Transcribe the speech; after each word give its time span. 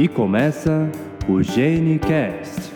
E 0.00 0.08
começa 0.08 0.90
o 1.28 1.42
GeneCast. 1.42 2.72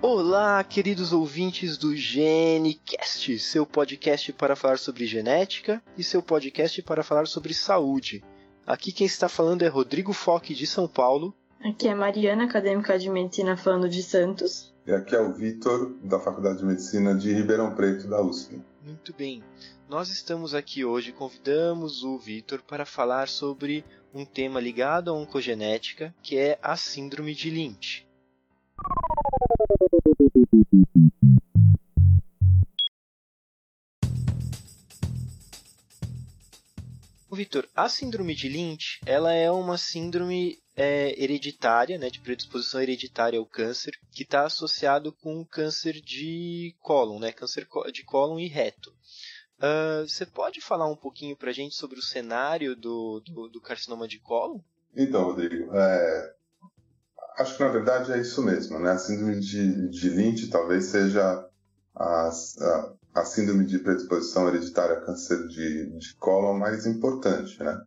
Olá, 0.00 0.64
queridos 0.64 1.12
ouvintes 1.12 1.76
do 1.76 1.94
GeneCast, 1.94 3.38
seu 3.38 3.66
podcast 3.66 4.32
para 4.32 4.56
falar 4.56 4.78
sobre 4.78 5.04
genética 5.04 5.82
e 5.98 6.02
seu 6.02 6.22
podcast 6.22 6.80
para 6.80 7.02
falar 7.02 7.26
sobre 7.26 7.52
saúde. 7.52 8.24
Aqui 8.66 8.90
quem 8.90 9.06
está 9.06 9.28
falando 9.28 9.60
é 9.60 9.68
Rodrigo 9.68 10.14
Foque 10.14 10.54
de 10.54 10.66
São 10.66 10.88
Paulo. 10.88 11.34
Aqui 11.62 11.88
é 11.88 11.94
Mariana, 11.94 12.44
acadêmica 12.44 12.98
de 12.98 13.10
medicina 13.10 13.54
falando 13.54 13.90
de 13.90 14.02
Santos. 14.02 14.72
E 14.86 14.92
aqui 14.92 15.14
é 15.14 15.20
o 15.20 15.34
Vitor, 15.34 15.94
da 16.02 16.18
Faculdade 16.18 16.60
de 16.60 16.64
Medicina 16.64 17.14
de 17.14 17.34
Ribeirão 17.34 17.74
Preto, 17.74 18.08
da 18.08 18.22
USP. 18.22 18.58
Muito 18.82 19.12
bem. 19.12 19.44
Nós 19.90 20.08
estamos 20.08 20.54
aqui 20.54 20.86
hoje, 20.86 21.12
convidamos 21.12 22.02
o 22.02 22.16
Vitor 22.16 22.62
para 22.62 22.86
falar 22.86 23.28
sobre 23.28 23.84
um 24.14 24.24
tema 24.24 24.60
ligado 24.60 25.10
à 25.10 25.14
oncogenética, 25.14 26.14
que 26.22 26.36
é 26.36 26.58
a 26.62 26.76
síndrome 26.76 27.34
de 27.34 27.50
Lynch. 27.50 28.06
Vitor, 37.34 37.66
a 37.74 37.88
síndrome 37.88 38.34
de 38.34 38.46
Lynch, 38.46 39.00
ela 39.06 39.32
é 39.32 39.50
uma 39.50 39.78
síndrome 39.78 40.58
é, 40.76 41.20
hereditária, 41.20 41.98
né, 41.98 42.10
de 42.10 42.20
predisposição 42.20 42.82
hereditária 42.82 43.38
ao 43.38 43.46
câncer, 43.46 43.98
que 44.12 44.22
está 44.22 44.44
associado 44.44 45.12
com 45.12 45.44
câncer 45.44 46.00
de 46.00 46.76
cólon, 46.80 47.18
né, 47.18 47.32
câncer 47.32 47.66
de 47.90 48.04
cólon 48.04 48.38
e 48.38 48.48
reto. 48.48 48.94
Uh, 49.62 50.08
você 50.08 50.26
pode 50.26 50.60
falar 50.60 50.90
um 50.90 50.96
pouquinho 50.96 51.36
para 51.36 51.50
a 51.50 51.52
gente 51.52 51.76
sobre 51.76 51.96
o 51.96 52.02
cenário 52.02 52.74
do, 52.74 53.20
do, 53.20 53.48
do, 53.48 53.60
carcinoma 53.60 54.08
de 54.08 54.18
cólon? 54.18 54.58
Então, 54.96 55.22
Rodrigo, 55.22 55.72
é, 55.72 56.34
acho 57.38 57.56
que 57.56 57.62
na 57.62 57.70
verdade 57.70 58.10
é 58.10 58.20
isso 58.20 58.42
mesmo, 58.42 58.80
né? 58.80 58.90
A 58.90 58.98
síndrome 58.98 59.38
de, 59.38 59.88
de 59.88 60.10
Lynch 60.10 60.50
talvez 60.50 60.86
seja 60.86 61.48
a, 61.94 62.28
a, 62.28 62.92
a 63.14 63.24
síndrome 63.24 63.64
de 63.64 63.78
predisposição 63.78 64.48
hereditária 64.48 64.96
a 64.96 65.00
câncer 65.00 65.46
de, 65.46 65.96
de 65.96 66.14
cólon 66.16 66.58
mais 66.58 66.84
importante, 66.84 67.62
né? 67.62 67.80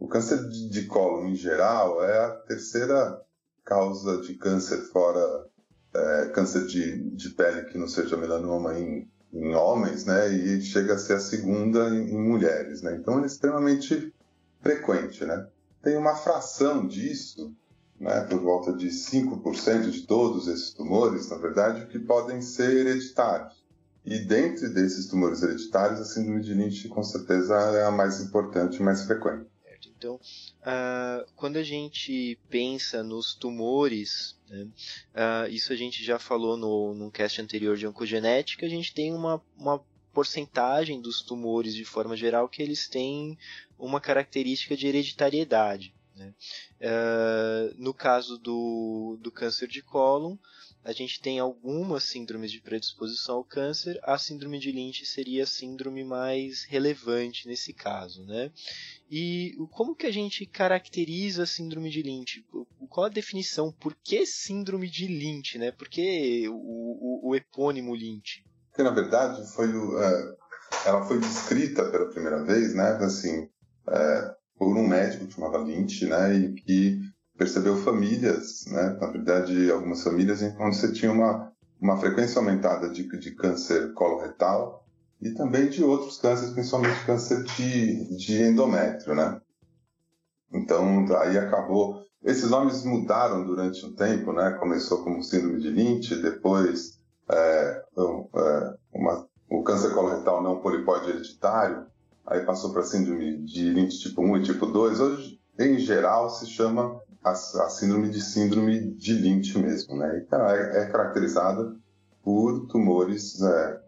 O 0.00 0.08
câncer 0.08 0.48
de, 0.48 0.68
de 0.68 0.86
cólon, 0.86 1.28
em 1.28 1.36
geral, 1.36 2.02
é 2.02 2.24
a 2.24 2.30
terceira 2.48 3.20
causa 3.64 4.20
de 4.20 4.34
câncer 4.34 4.78
fora 4.90 5.46
é, 5.94 6.26
câncer 6.34 6.66
de, 6.66 7.08
de 7.10 7.30
pele 7.30 7.66
que 7.66 7.78
não 7.78 7.86
seja 7.86 8.16
melanoma 8.16 8.76
em 8.76 9.08
em 9.32 9.54
homens, 9.54 10.04
né, 10.04 10.28
e 10.28 10.60
chega 10.60 10.94
a 10.94 10.98
ser 10.98 11.14
a 11.14 11.20
segunda 11.20 11.88
em, 11.90 12.10
em 12.10 12.20
mulheres, 12.20 12.82
né. 12.82 12.96
Então 12.96 13.22
é 13.22 13.26
extremamente 13.26 14.12
frequente, 14.60 15.24
né. 15.24 15.46
Tem 15.82 15.96
uma 15.96 16.14
fração 16.14 16.86
disso, 16.86 17.54
né, 17.98 18.22
por 18.22 18.40
volta 18.40 18.72
de 18.72 18.88
5% 18.88 19.90
de 19.90 20.06
todos 20.06 20.48
esses 20.48 20.72
tumores, 20.72 21.28
na 21.28 21.36
verdade, 21.36 21.86
que 21.86 21.98
podem 21.98 22.42
ser 22.42 22.86
hereditários. 22.86 23.64
E 24.04 24.18
dentre 24.18 24.68
desses 24.68 25.06
tumores 25.06 25.42
hereditários, 25.42 26.00
a 26.00 26.04
síndrome 26.04 26.40
de 26.40 26.54
Lynch 26.54 26.88
com 26.88 27.02
certeza 27.02 27.54
é 27.54 27.84
a 27.84 27.90
mais 27.90 28.20
importante 28.20 28.76
e 28.76 28.82
mais 28.82 29.02
frequente. 29.02 29.46
Então, 29.88 30.16
uh, 30.16 31.30
quando 31.36 31.56
a 31.56 31.62
gente 31.62 32.38
pensa 32.48 33.02
nos 33.02 33.34
tumores, 33.34 34.38
né, 34.48 34.64
uh, 35.14 35.50
isso 35.50 35.72
a 35.72 35.76
gente 35.76 36.04
já 36.04 36.18
falou 36.18 36.56
no, 36.56 36.94
no 36.94 37.10
cast 37.10 37.40
anterior 37.40 37.76
de 37.76 37.86
oncogenética, 37.86 38.66
a 38.66 38.68
gente 38.68 38.92
tem 38.92 39.14
uma, 39.14 39.42
uma 39.56 39.82
porcentagem 40.12 41.00
dos 41.00 41.22
tumores 41.22 41.74
de 41.74 41.84
forma 41.84 42.16
geral 42.16 42.48
que 42.48 42.62
eles 42.62 42.88
têm 42.88 43.38
uma 43.78 44.00
característica 44.00 44.76
de 44.76 44.86
hereditariedade. 44.86 45.94
Né? 46.14 46.34
Uh, 46.80 47.74
no 47.78 47.94
caso 47.94 48.36
do, 48.38 49.18
do 49.20 49.30
câncer 49.30 49.68
de 49.68 49.82
cólon, 49.82 50.36
a 50.84 50.92
gente 50.92 51.20
tem 51.20 51.38
algumas 51.38 52.04
síndromes 52.04 52.50
de 52.50 52.60
predisposição 52.60 53.36
ao 53.36 53.44
câncer, 53.44 53.98
a 54.02 54.16
síndrome 54.16 54.58
de 54.58 54.72
Lynch 54.72 55.04
seria 55.04 55.44
a 55.44 55.46
síndrome 55.46 56.02
mais 56.04 56.64
relevante 56.64 57.46
nesse 57.46 57.72
caso, 57.72 58.24
né? 58.24 58.50
E 59.10 59.54
como 59.72 59.94
que 59.94 60.06
a 60.06 60.12
gente 60.12 60.46
caracteriza 60.46 61.42
a 61.42 61.46
síndrome 61.46 61.90
de 61.90 62.02
Lynch? 62.02 62.44
Qual 62.88 63.06
a 63.06 63.10
definição? 63.10 63.70
Por 63.72 63.94
que 64.02 64.24
síndrome 64.24 64.88
de 64.88 65.06
Lynch, 65.06 65.58
né? 65.58 65.70
Por 65.70 65.88
que 65.88 66.48
o, 66.48 66.54
o, 66.54 67.30
o 67.30 67.36
epônimo 67.36 67.94
Lynch? 67.94 68.44
Porque, 68.70 68.82
na 68.82 68.90
verdade, 68.90 69.46
foi 69.52 69.68
o, 69.68 69.96
uh, 69.96 70.36
ela 70.86 71.04
foi 71.04 71.18
descrita 71.18 71.90
pela 71.90 72.08
primeira 72.08 72.42
vez, 72.42 72.74
né? 72.74 72.96
Assim, 73.02 73.42
uh, 73.42 74.34
por 74.56 74.76
um 74.76 74.86
médico 74.86 75.26
que 75.26 75.34
chamava 75.34 75.58
Lynch, 75.58 76.06
né? 76.06 76.34
E 76.36 76.52
que 76.54 77.00
percebeu 77.40 77.74
famílias, 77.74 78.66
né? 78.66 78.98
Na 79.00 79.06
verdade, 79.06 79.70
algumas 79.70 80.02
famílias 80.02 80.42
onde 80.42 80.76
você 80.76 80.92
tinha 80.92 81.10
uma, 81.10 81.50
uma 81.80 81.96
frequência 81.96 82.38
aumentada 82.38 82.90
de, 82.90 83.08
de 83.18 83.30
câncer 83.30 83.94
coloretal 83.94 84.84
e 85.22 85.30
também 85.30 85.70
de 85.70 85.82
outros 85.82 86.18
cânceres, 86.18 86.52
principalmente 86.52 87.02
câncer 87.06 87.42
de, 87.44 88.14
de 88.18 88.42
endométrio, 88.42 89.14
né? 89.14 89.40
Então, 90.52 91.06
aí 91.16 91.38
acabou. 91.38 92.02
Esses 92.22 92.50
nomes 92.50 92.84
mudaram 92.84 93.46
durante 93.46 93.86
o 93.86 93.94
tempo, 93.94 94.34
né? 94.34 94.58
Começou 94.60 95.02
como 95.02 95.24
síndrome 95.24 95.60
de 95.60 95.70
Lynch, 95.70 96.14
depois 96.16 97.00
é, 97.30 97.82
é, 97.96 98.74
uma, 98.92 99.26
o 99.48 99.62
câncer 99.62 99.94
coloretal 99.94 100.42
não 100.42 100.60
polipóide 100.60 101.08
hereditário, 101.08 101.86
aí 102.26 102.44
passou 102.44 102.70
para 102.70 102.82
síndrome 102.82 103.42
de 103.46 103.70
Lynch 103.70 103.98
tipo 103.98 104.20
1 104.20 104.36
e 104.36 104.42
tipo 104.42 104.66
2. 104.66 105.00
Hoje, 105.00 105.40
em 105.58 105.78
geral, 105.78 106.28
se 106.28 106.46
chama 106.46 107.00
a, 107.22 107.30
a 107.30 107.70
síndrome 107.70 108.08
de 108.08 108.20
síndrome 108.20 108.92
de 108.92 109.12
Lynch 109.14 109.58
mesmo, 109.58 109.96
né? 109.96 110.22
Então, 110.26 110.48
é, 110.48 110.82
é 110.82 110.86
caracterizada 110.86 111.74
por 112.22 112.66
tumores, 112.66 113.40
é, 113.42 113.80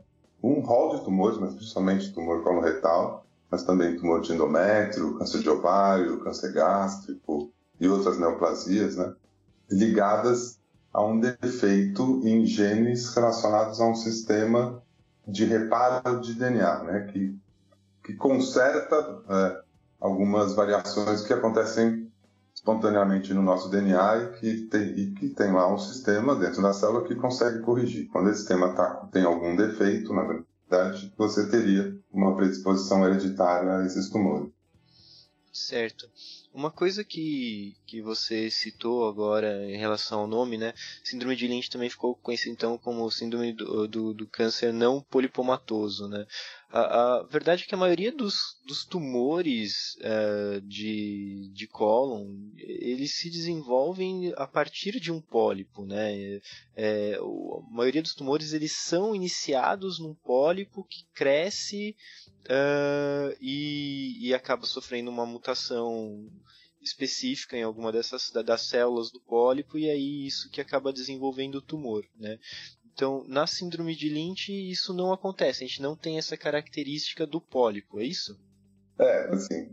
um 0.43 0.61
rol 0.61 0.97
de 0.97 1.05
tumores, 1.05 1.39
mas 1.39 1.55
principalmente 1.55 2.13
tumor 2.13 2.43
coloretal, 2.43 3.27
mas 3.51 3.65
também 3.65 3.97
tumor 3.97 4.21
de 4.21 4.33
endométrio, 4.33 5.19
câncer 5.19 5.41
de 5.41 5.49
ovário, 5.49 6.21
câncer 6.21 6.53
gástrico 6.53 7.53
e 7.79 7.89
outras 7.89 8.19
neoplasias, 8.19 8.97
né? 8.97 9.13
Ligadas 9.71 10.59
a 10.93 11.03
um 11.03 11.19
defeito 11.19 12.21
em 12.25 12.45
genes 12.45 13.15
relacionados 13.15 13.81
a 13.81 13.87
um 13.87 13.95
sistema 13.95 14.83
de 15.27 15.45
reparo 15.45 16.21
de 16.21 16.35
DNA, 16.35 16.83
né? 16.85 17.01
Que, 17.13 17.39
que 18.05 18.15
conserta 18.15 19.23
é, 19.29 19.63
algumas 20.01 20.55
variações 20.55 21.23
que 21.23 21.33
acontecem 21.33 22.02
espontaneamente 22.63 23.35
no 23.35 23.43
nosso 23.43 23.69
DNA 23.69 24.17
e 24.19 24.39
que, 24.39 24.61
tem, 24.69 24.83
e 24.97 25.11
que 25.15 25.29
tem 25.31 25.53
lá 25.53 25.73
um 25.73 25.79
sistema 25.79 26.37
dentro 26.37 26.63
da 26.63 26.73
célula 26.73 27.05
que 27.05 27.17
consegue 27.17 27.61
corrigir. 27.61 28.09
Quando 28.09 28.31
esse 28.31 28.39
sistema 28.39 28.73
tá, 28.73 29.09
tem 29.13 29.25
algum 29.25 29.57
defeito, 29.57 30.15
na 30.15 30.23
verdade, 30.23 31.13
você 31.19 31.51
teria 31.51 31.99
uma 32.11 32.37
predisposição 32.37 33.05
hereditária 33.05 33.79
a 33.79 33.85
esses 33.85 34.09
tumores. 34.09 34.49
Certo. 35.53 36.09
Uma 36.55 36.71
coisa 36.71 37.05
que, 37.05 37.77
que 37.87 38.01
você 38.01 38.51
citou 38.51 39.09
agora 39.09 39.71
em 39.71 39.77
relação 39.77 40.21
ao 40.21 40.27
nome, 40.27 40.57
né? 40.57 40.73
Síndrome 41.05 41.37
de 41.37 41.47
Lynch 41.47 41.69
também 41.69 41.91
ficou 41.91 42.15
conhecido 42.15 42.53
então 42.53 42.79
como 42.79 43.11
síndrome 43.11 43.53
do, 43.53 43.87
do, 43.87 44.15
do 44.15 44.27
câncer 44.27 44.73
não 44.73 45.03
polipomatoso, 45.03 46.09
né? 46.09 46.27
A, 46.75 47.19
a, 47.19 47.23
verdade 47.25 47.65
é 47.65 47.67
que 47.67 47.75
a 47.75 47.79
maioria 47.79 48.11
dos, 48.11 48.57
dos 48.67 48.87
tumores 48.87 49.95
uh, 49.97 50.59
de, 50.63 51.51
de 51.53 51.67
cólon, 51.67 52.35
eles 52.57 53.15
se 53.15 53.29
desenvolvem 53.29 54.33
a 54.39 54.47
partir 54.47 54.99
de 54.99 55.13
um 55.13 55.21
pólipo, 55.21 55.85
né? 55.85 56.41
É, 56.75 57.17
a 57.17 57.75
maioria 57.75 58.01
dos 58.01 58.15
tumores, 58.15 58.55
eles 58.55 58.73
são 58.73 59.15
iniciados 59.15 59.99
num 59.99 60.15
pólipo 60.15 60.83
que 60.85 61.05
cresce 61.13 61.95
uh, 62.47 63.37
e, 63.39 64.29
e 64.29 64.33
acaba 64.33 64.65
sofrendo 64.65 65.11
uma 65.11 65.27
mutação 65.27 66.27
específica 66.81 67.55
em 67.55 67.63
alguma 67.63 67.93
dessas 67.93 68.31
das 68.31 68.63
células 68.63 69.11
do 69.11 69.21
pólipo 69.21 69.79
e 69.79 69.89
aí 69.91 70.27
isso 70.27 70.51
que 70.51 70.61
acaba 70.61 70.93
desenvolvendo 70.93 71.57
o 71.57 71.63
tumor, 71.63 72.05
né? 72.17 72.39
Então, 72.95 73.25
na 73.27 73.47
síndrome 73.47 73.97
de 73.97 74.09
Lynch, 74.09 74.53
isso 74.53 74.93
não 74.93 75.13
acontece. 75.13 75.65
A 75.65 75.67
gente 75.67 75.81
não 75.83 75.97
tem 75.97 76.19
essa 76.19 76.37
característica 76.37 77.27
do 77.27 77.41
pólipo, 77.41 78.01
é 78.01 78.05
isso? 78.05 78.39
É, 78.99 79.29
assim, 79.29 79.71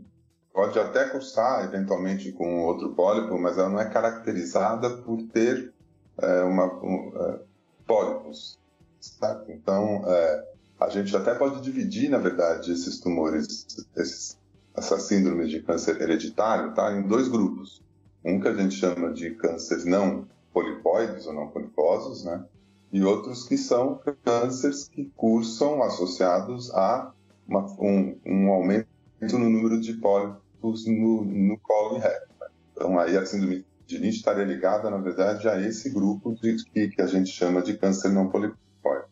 pode 0.52 0.78
até 0.78 1.08
cursar 1.08 1.64
eventualmente 1.64 2.32
com 2.32 2.64
outro 2.64 2.94
pólipo, 2.94 3.38
mas 3.38 3.58
ela 3.58 3.68
não 3.68 3.80
é 3.80 3.88
caracterizada 3.88 4.90
por 4.98 5.22
ter 5.24 5.72
é, 6.18 6.42
uma, 6.42 6.72
um, 6.82 7.12
é, 7.14 7.40
pólipos. 7.86 8.58
Certo? 9.00 9.50
Então, 9.50 10.02
é, 10.06 10.48
a 10.78 10.88
gente 10.88 11.14
até 11.14 11.34
pode 11.34 11.60
dividir, 11.60 12.08
na 12.08 12.18
verdade, 12.18 12.72
esses 12.72 13.00
tumores, 13.00 13.66
esses, 13.96 14.38
essas 14.74 15.02
síndromes 15.02 15.50
de 15.50 15.62
câncer 15.62 16.00
hereditário, 16.00 16.74
tá, 16.74 16.92
em 16.92 17.02
dois 17.02 17.28
grupos. 17.28 17.82
Um 18.24 18.40
que 18.40 18.48
a 18.48 18.54
gente 18.54 18.74
chama 18.74 19.12
de 19.12 19.30
câncer 19.34 19.84
não 19.84 20.26
polipóides 20.52 21.26
ou 21.26 21.32
não 21.32 21.48
poliposos, 21.48 22.24
né? 22.24 22.44
E 22.92 23.02
outros 23.02 23.46
que 23.46 23.56
são 23.56 24.00
cânceres 24.24 24.88
que 24.88 25.10
cursam 25.16 25.82
associados 25.82 26.70
a 26.72 27.12
uma, 27.46 27.66
um, 27.80 28.18
um, 28.26 28.48
aumento 28.50 28.88
no 29.20 29.50
número 29.50 29.80
de 29.80 29.94
pólipos 29.94 30.86
no, 30.86 31.24
no 31.24 31.58
colo 31.58 31.96
e 31.96 32.00
reto. 32.00 32.28
Então 32.72 32.98
aí 32.98 33.16
a 33.16 33.26
síndrome 33.26 33.64
de 33.86 33.98
Lynch 33.98 34.18
estaria 34.18 34.44
ligada, 34.44 34.88
na 34.88 34.98
verdade, 34.98 35.48
a 35.48 35.60
esse 35.60 35.90
grupo 35.90 36.34
de, 36.34 36.64
que, 36.64 36.88
que 36.88 37.02
a 37.02 37.06
gente 37.06 37.30
chama 37.30 37.60
de 37.60 37.76
câncer 37.76 38.10
não 38.10 38.28
polipóide. 38.28 39.06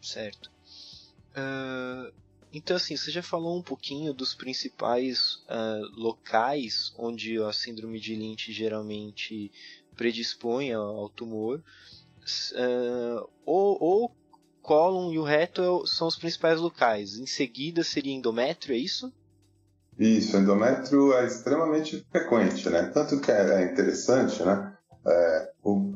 Certo. 0.00 0.50
Uh, 1.30 2.12
então, 2.52 2.76
assim, 2.76 2.96
você 2.96 3.10
já 3.10 3.22
falou 3.22 3.56
um 3.56 3.62
pouquinho 3.62 4.12
dos 4.12 4.34
principais 4.34 5.36
uh, 5.48 5.88
locais 5.96 6.92
onde 6.98 7.40
a 7.40 7.52
síndrome 7.52 7.98
de 7.98 8.14
Lynch 8.14 8.52
geralmente 8.52 9.50
predispõe 9.96 10.72
ao, 10.72 11.08
tumor. 11.08 11.62
Uh, 12.52 13.28
ou, 13.44 13.82
ou 13.82 14.16
cólon 14.62 15.12
e 15.12 15.18
o 15.18 15.24
reto 15.24 15.86
são 15.86 16.06
os 16.06 16.16
principais 16.16 16.60
locais. 16.60 17.18
Em 17.18 17.26
seguida 17.26 17.82
seria 17.82 18.14
endométrio, 18.14 18.74
é 18.74 18.78
isso? 18.78 19.12
Isso, 19.98 20.36
endométrio 20.36 21.12
é 21.14 21.26
extremamente 21.26 22.06
frequente, 22.10 22.68
né? 22.70 22.84
Tanto 22.94 23.20
que 23.20 23.30
é, 23.30 23.62
é 23.62 23.72
interessante, 23.72 24.42
né? 24.42 24.76
É, 25.06 25.52
o, 25.62 25.94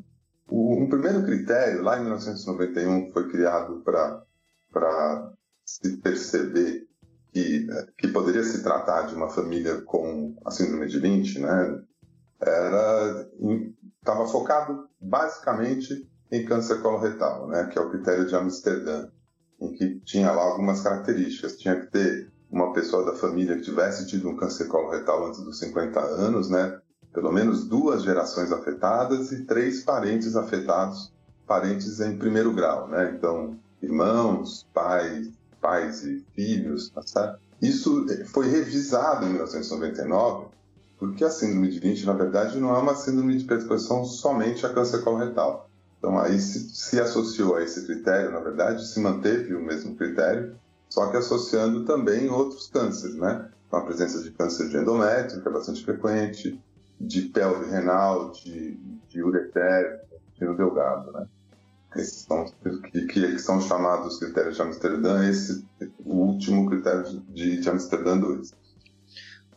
o, 0.48 0.82
um 0.82 0.88
primeiro 0.88 1.24
critério, 1.24 1.82
lá 1.82 1.96
em 1.98 2.02
1991, 2.02 3.12
foi 3.12 3.30
criado 3.30 3.82
para 3.82 5.32
se 5.64 5.96
perceber 5.98 6.86
que, 7.32 7.66
é, 7.70 7.86
que 7.96 8.08
poderia 8.08 8.42
se 8.42 8.62
tratar 8.62 9.02
de 9.02 9.14
uma 9.14 9.30
família 9.30 9.80
com 9.82 10.36
a 10.44 10.50
síndrome 10.50 10.88
de 10.88 10.98
Lynch, 10.98 11.38
né? 11.38 11.82
Era 12.40 13.28
estava 13.98 14.28
focado 14.28 14.88
basicamente 15.00 16.08
em 16.30 16.44
câncer 16.44 16.80
coloretal, 16.82 17.46
né? 17.48 17.64
Que 17.66 17.78
é 17.78 17.82
o 17.82 17.90
critério 17.90 18.26
de 18.26 18.34
Amsterdã, 18.34 19.08
em 19.60 19.72
que 19.72 20.00
tinha 20.00 20.30
lá 20.32 20.42
algumas 20.42 20.80
características. 20.80 21.56
Tinha 21.56 21.80
que 21.80 21.86
ter 21.86 22.30
uma 22.50 22.72
pessoa 22.72 23.04
da 23.04 23.16
família 23.16 23.56
que 23.56 23.62
tivesse 23.62 24.06
tido 24.06 24.28
um 24.28 24.36
câncer 24.36 24.66
coloretal 24.66 25.26
antes 25.26 25.40
dos 25.40 25.58
50 25.58 26.00
anos, 26.00 26.48
né? 26.48 26.78
Pelo 27.12 27.32
menos 27.32 27.66
duas 27.66 28.02
gerações 28.02 28.52
afetadas 28.52 29.32
e 29.32 29.44
três 29.44 29.82
parentes 29.82 30.36
afetados, 30.36 31.12
parentes 31.46 32.00
em 32.00 32.18
primeiro 32.18 32.52
grau, 32.52 32.88
né? 32.88 33.14
Então, 33.16 33.58
irmãos, 33.82 34.66
pais, 34.74 35.30
pais 35.60 36.04
e 36.04 36.24
filhos, 36.34 36.92
tá? 37.12 37.38
Isso 37.60 38.06
foi 38.26 38.48
revisado 38.48 39.24
em 39.24 39.30
1999, 39.30 40.48
porque 40.98 41.24
a 41.24 41.30
síndrome 41.30 41.70
de 41.70 41.80
Lynch, 41.80 42.04
na 42.04 42.12
verdade, 42.12 42.58
não 42.58 42.74
é 42.74 42.78
uma 42.78 42.94
síndrome 42.94 43.36
de 43.36 43.44
predisposição 43.44 44.04
somente 44.04 44.66
a 44.66 44.72
câncer 44.72 45.02
coloretal. 45.02 45.65
Então, 45.98 46.18
aí 46.18 46.38
se, 46.38 46.70
se 46.70 47.00
associou 47.00 47.56
a 47.56 47.62
esse 47.62 47.84
critério, 47.86 48.30
na 48.30 48.40
verdade, 48.40 48.86
se 48.86 49.00
manteve 49.00 49.54
o 49.54 49.62
mesmo 49.62 49.96
critério, 49.96 50.56
só 50.88 51.10
que 51.10 51.16
associando 51.16 51.84
também 51.84 52.28
outros 52.28 52.68
cânceres, 52.68 53.16
né? 53.16 53.48
Com 53.68 53.76
a 53.76 53.84
presença 53.84 54.22
de 54.22 54.30
câncer 54.30 54.68
de 54.68 54.76
endométrio, 54.76 55.42
que 55.42 55.48
é 55.48 55.50
bastante 55.50 55.84
frequente, 55.84 56.60
de 57.00 57.22
pelve 57.22 57.70
renal, 57.70 58.30
de, 58.30 58.78
de 59.08 59.22
ureter, 59.22 60.00
de 60.34 60.46
delgado, 60.54 61.12
né? 61.12 61.26
Esses 61.96 62.26
são 62.28 62.44
que, 62.90 63.06
que, 63.06 63.38
são 63.38 63.60
chamados 63.60 64.18
critérios 64.18 64.56
de 64.56 64.62
Amsterdã, 64.62 65.28
esse 65.28 65.64
o 66.04 66.14
último 66.14 66.68
critério 66.68 67.04
de, 67.28 67.60
de 67.60 67.70
Amsterdã 67.70 68.18
2. 68.18 68.52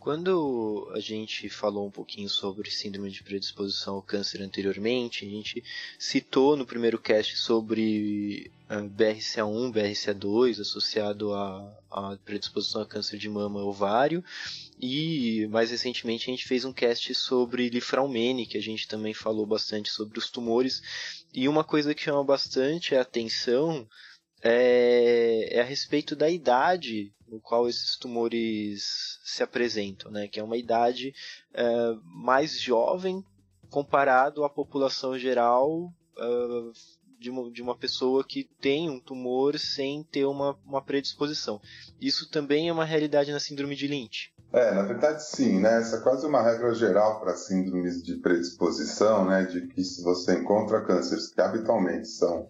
Quando 0.10 0.92
a 0.96 1.00
gente 1.00 1.48
falou 1.50 1.86
um 1.86 1.92
pouquinho 1.92 2.28
sobre 2.28 2.72
síndrome 2.72 3.12
de 3.12 3.22
predisposição 3.22 3.94
ao 3.94 4.02
câncer 4.02 4.42
anteriormente, 4.42 5.24
a 5.24 5.30
gente 5.30 5.64
citou 6.00 6.58
no 6.58 6.66
primeiro 6.66 6.98
cast 6.98 7.38
sobre 7.38 8.50
ah, 8.68 8.82
BRCA1, 8.82 9.72
BRCA2 9.72 10.62
associado 10.62 11.32
à, 11.32 11.80
à 11.92 12.18
predisposição 12.26 12.82
a 12.82 12.88
câncer 12.88 13.20
de 13.20 13.30
mama 13.30 13.64
ovário. 13.64 14.26
E 14.82 15.46
mais 15.52 15.70
recentemente 15.70 16.28
a 16.28 16.34
gente 16.34 16.48
fez 16.48 16.66
um 16.66 16.74
cast 16.74 17.14
sobre 17.14 17.70
lifraumene, 17.70 18.48
que 18.48 18.58
a 18.58 18.62
gente 18.64 18.88
também 18.88 19.14
falou 19.14 19.46
bastante 19.46 19.92
sobre 19.92 20.18
os 20.18 20.28
tumores. 20.28 20.82
E 21.32 21.48
uma 21.48 21.64
coisa 21.64 21.94
que 21.94 22.02
chama 22.02 22.24
bastante 22.24 22.96
a 22.96 23.02
atenção 23.02 23.88
é, 24.42 25.58
é 25.58 25.62
a 25.62 25.66
respeito 25.66 26.16
da 26.16 26.30
idade 26.30 27.14
no 27.28 27.40
qual 27.40 27.68
esses 27.68 27.96
tumores 27.96 29.20
se 29.24 29.44
apresentam, 29.44 30.12
né? 30.12 30.28
que 30.28 30.40
é 30.40 30.44
uma 30.44 30.58
idade 30.58 31.14
é, 31.54 31.64
mais 32.04 32.60
jovem 32.60 33.24
comparado 33.70 34.44
à 34.44 34.50
população 34.50 35.18
geral 35.18 35.94
uh, 36.18 36.74
de, 37.20 37.30
uma, 37.30 37.52
de 37.52 37.62
uma 37.62 37.78
pessoa 37.78 38.24
que 38.24 38.50
tem 38.60 38.90
um 38.90 39.00
tumor 39.00 39.60
sem 39.60 40.04
ter 40.04 40.26
uma, 40.26 40.58
uma 40.66 40.82
predisposição. 40.82 41.62
Isso 42.02 42.30
também 42.30 42.70
é 42.70 42.74
uma 42.74 42.86
realidade 42.86 43.32
na 43.32 43.40
síndrome 43.40 43.76
de 43.76 43.88
Lynch. 43.88 44.34
É, 44.52 44.74
na 44.74 44.82
verdade 44.82 45.24
sim, 45.24 45.60
né? 45.60 45.78
Essa 45.78 45.98
é 45.98 46.02
quase 46.02 46.26
uma 46.26 46.42
regra 46.42 46.74
geral 46.74 47.20
para 47.20 47.36
síndromes 47.36 48.02
de 48.02 48.16
predisposição, 48.16 49.26
né? 49.26 49.44
De 49.44 49.68
que 49.68 49.84
se 49.84 50.02
você 50.02 50.40
encontra 50.40 50.84
cânceres 50.84 51.28
que 51.28 51.40
habitualmente 51.40 52.08
são 52.08 52.50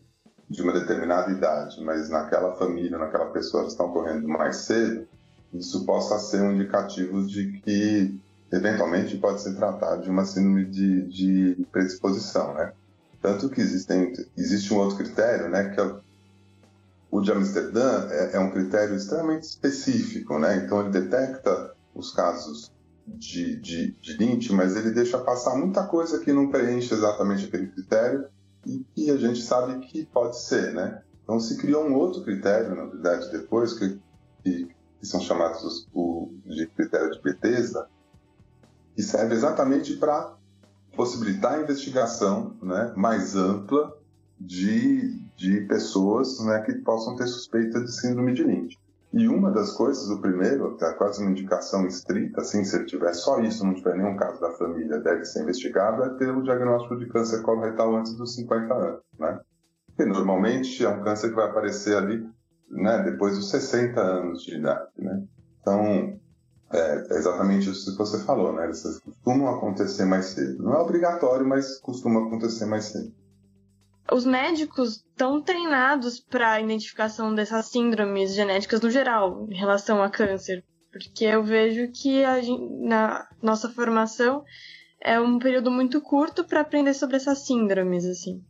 de 0.49 0.61
uma 0.61 0.73
determinada 0.73 1.31
idade, 1.31 1.81
mas 1.83 2.09
naquela 2.09 2.53
família, 2.55 2.97
naquela 2.97 3.27
pessoa 3.27 3.67
estão 3.67 3.87
ocorrendo 3.87 4.27
mais 4.27 4.57
cedo, 4.57 5.07
isso 5.53 5.85
possa 5.85 6.17
ser 6.17 6.41
um 6.41 6.53
indicativo 6.53 7.25
de 7.25 7.59
que 7.59 8.19
eventualmente 8.51 9.17
pode 9.17 9.41
se 9.41 9.55
tratar 9.55 9.97
de 9.97 10.09
uma 10.09 10.25
síndrome 10.25 10.65
de, 10.65 11.07
de 11.07 11.67
predisposição, 11.71 12.53
né? 12.55 12.73
Tanto 13.21 13.49
que 13.49 13.61
existem, 13.61 14.13
existe 14.35 14.73
um 14.73 14.77
outro 14.77 14.97
critério, 14.97 15.49
né, 15.49 15.69
que 15.69 15.79
é 15.79 15.95
o 17.11 17.21
de 17.21 17.31
Amsterdã 17.31 18.07
é, 18.09 18.35
é 18.35 18.39
um 18.39 18.51
critério 18.51 18.95
extremamente 18.95 19.43
específico, 19.43 20.39
né? 20.39 20.57
Então 20.57 20.81
ele 20.81 20.89
detecta 20.89 21.73
os 21.93 22.11
casos 22.11 22.71
de, 23.05 23.55
de, 23.59 23.91
de 23.99 24.17
Lynch, 24.17 24.53
mas 24.53 24.75
ele 24.75 24.91
deixa 24.91 25.17
passar 25.17 25.55
muita 25.55 25.83
coisa 25.85 26.19
que 26.19 26.31
não 26.31 26.49
preenche 26.49 26.93
exatamente 26.93 27.45
aquele 27.45 27.67
critério 27.67 28.25
e 28.65 28.83
que 28.95 29.09
a 29.09 29.17
gente 29.17 29.41
sabe 29.41 29.79
que 29.87 30.05
pode 30.05 30.39
ser, 30.39 30.73
né? 30.73 31.01
Então 31.23 31.39
se 31.39 31.57
criou 31.57 31.83
um 31.83 31.95
outro 31.95 32.23
critério, 32.23 32.75
na 32.75 32.85
verdade, 32.85 33.31
depois, 33.31 33.73
que, 33.73 33.99
que, 34.43 34.67
que 34.99 35.05
são 35.05 35.19
chamados 35.21 35.87
o, 35.93 36.31
de 36.45 36.67
critério 36.67 37.11
de 37.11 37.21
Bethesda, 37.21 37.87
que 38.95 39.03
serve 39.03 39.35
exatamente 39.35 39.95
para 39.97 40.35
possibilitar 40.95 41.53
a 41.53 41.61
investigação 41.61 42.57
né, 42.61 42.93
mais 42.97 43.35
ampla 43.35 43.95
de, 44.39 45.23
de 45.35 45.61
pessoas 45.61 46.39
né, 46.45 46.61
que 46.61 46.73
possam 46.79 47.15
ter 47.15 47.27
suspeita 47.27 47.79
de 47.81 47.95
síndrome 47.95 48.33
de 48.33 48.43
Lynch. 48.43 48.77
E 49.11 49.27
uma 49.27 49.49
das 49.51 49.71
coisas, 49.71 50.07
o 50.09 50.21
primeiro, 50.21 50.77
é 50.79 50.93
quase 50.93 51.21
uma 51.21 51.31
indicação 51.31 51.87
estrita, 51.87 52.41
assim, 52.41 52.63
se 52.63 52.75
ele 52.75 52.85
tiver 52.85 53.13
só 53.13 53.39
isso, 53.39 53.65
não 53.65 53.73
tiver 53.73 53.95
nenhum 53.97 54.15
caso 54.15 54.39
da 54.39 54.51
família, 54.51 54.99
deve 54.99 55.25
ser 55.25 55.41
investigado, 55.41 56.03
é 56.03 56.09
ter 56.09 56.29
o 56.29 56.43
diagnóstico 56.43 56.95
de 56.95 57.07
câncer 57.07 57.41
coloretal 57.41 57.95
antes 57.95 58.13
dos 58.13 58.35
50 58.35 58.73
anos, 58.73 59.01
né? 59.17 59.39
Porque 59.87 60.05
normalmente 60.05 60.85
é 60.85 60.89
um 60.89 61.01
câncer 61.01 61.29
que 61.29 61.35
vai 61.35 61.49
aparecer 61.49 61.97
ali, 61.97 62.23
né, 62.69 63.01
depois 63.01 63.35
dos 63.35 63.49
60 63.49 63.99
anos 63.99 64.43
de 64.43 64.55
idade, 64.55 64.91
né? 64.95 65.23
Então, 65.59 66.19
é, 66.71 67.07
é 67.09 67.17
exatamente 67.17 67.67
isso 67.67 67.91
que 67.91 67.97
você 67.97 68.23
falou, 68.23 68.53
né? 68.53 68.65
Eles 68.65 68.99
costumam 68.99 69.55
acontecer 69.55 70.05
mais 70.05 70.25
cedo. 70.27 70.61
Não 70.61 70.75
é 70.75 70.77
obrigatório, 70.77 71.47
mas 71.47 71.79
costuma 71.79 72.27
acontecer 72.27 72.67
mais 72.67 72.85
cedo 72.85 73.11
os 74.11 74.25
médicos 74.25 74.97
estão 74.97 75.41
treinados 75.41 76.19
para 76.19 76.53
a 76.53 76.61
identificação 76.61 77.33
dessas 77.33 77.67
síndromes 77.67 78.33
genéticas 78.33 78.81
no 78.81 78.89
geral, 78.89 79.47
em 79.49 79.55
relação 79.55 80.01
a 80.01 80.09
câncer. 80.09 80.63
Porque 80.91 81.25
eu 81.25 81.43
vejo 81.43 81.91
que 81.91 82.23
a, 82.23 82.37
na 82.81 83.27
nossa 83.41 83.69
formação 83.69 84.43
é 85.01 85.19
um 85.19 85.37
período 85.37 85.69
muito 85.69 86.01
curto 86.01 86.43
para 86.43 86.61
aprender 86.61 86.93
sobre 86.93 87.17
essas 87.17 87.45
síndromes, 87.45 88.05
assim. 88.05 88.43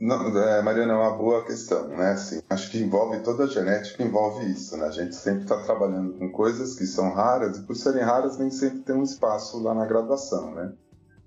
Não, 0.00 0.34
é, 0.38 0.62
Mariana, 0.62 0.94
é 0.94 0.96
uma 0.96 1.16
boa 1.16 1.44
questão, 1.44 1.88
né? 1.88 2.12
Assim, 2.12 2.40
acho 2.48 2.70
que 2.70 2.78
envolve 2.78 3.20
toda 3.20 3.44
a 3.44 3.46
genética, 3.46 4.02
envolve 4.02 4.50
isso, 4.50 4.74
né? 4.78 4.86
A 4.86 4.90
gente 4.90 5.14
sempre 5.14 5.42
está 5.42 5.62
trabalhando 5.62 6.14
com 6.14 6.32
coisas 6.32 6.74
que 6.74 6.86
são 6.86 7.12
raras 7.12 7.58
e 7.58 7.62
por 7.66 7.76
serem 7.76 8.02
raras 8.02 8.38
nem 8.38 8.50
sempre 8.50 8.80
tem 8.80 8.96
um 8.96 9.02
espaço 9.02 9.62
lá 9.62 9.74
na 9.74 9.84
graduação, 9.84 10.54
né? 10.54 10.72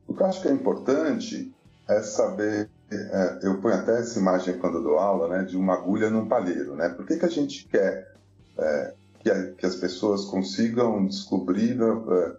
O 0.08 0.16
que 0.16 0.24
eu 0.24 0.26
acho 0.26 0.42
que 0.42 0.48
é 0.48 0.52
importante 0.52 1.54
é 1.88 2.02
saber 2.02 2.68
é, 2.92 3.40
eu 3.44 3.60
ponho 3.60 3.76
até 3.76 4.00
essa 4.00 4.20
imagem 4.20 4.58
quando 4.58 4.82
dou 4.82 4.98
aula, 4.98 5.28
né, 5.28 5.44
de 5.44 5.58
uma 5.58 5.74
agulha 5.74 6.10
num 6.10 6.28
palheiro, 6.28 6.76
né? 6.76 6.90
Por 6.90 7.06
que, 7.06 7.18
que 7.18 7.26
a 7.26 7.30
gente 7.30 7.68
quer 7.68 8.14
é, 8.58 8.94
que, 9.20 9.32
a, 9.32 9.52
que, 9.54 9.66
as 9.66 9.76
pessoas 9.76 10.26
consigam 10.26 11.06
descobrir 11.06 11.78
é, 11.82 12.36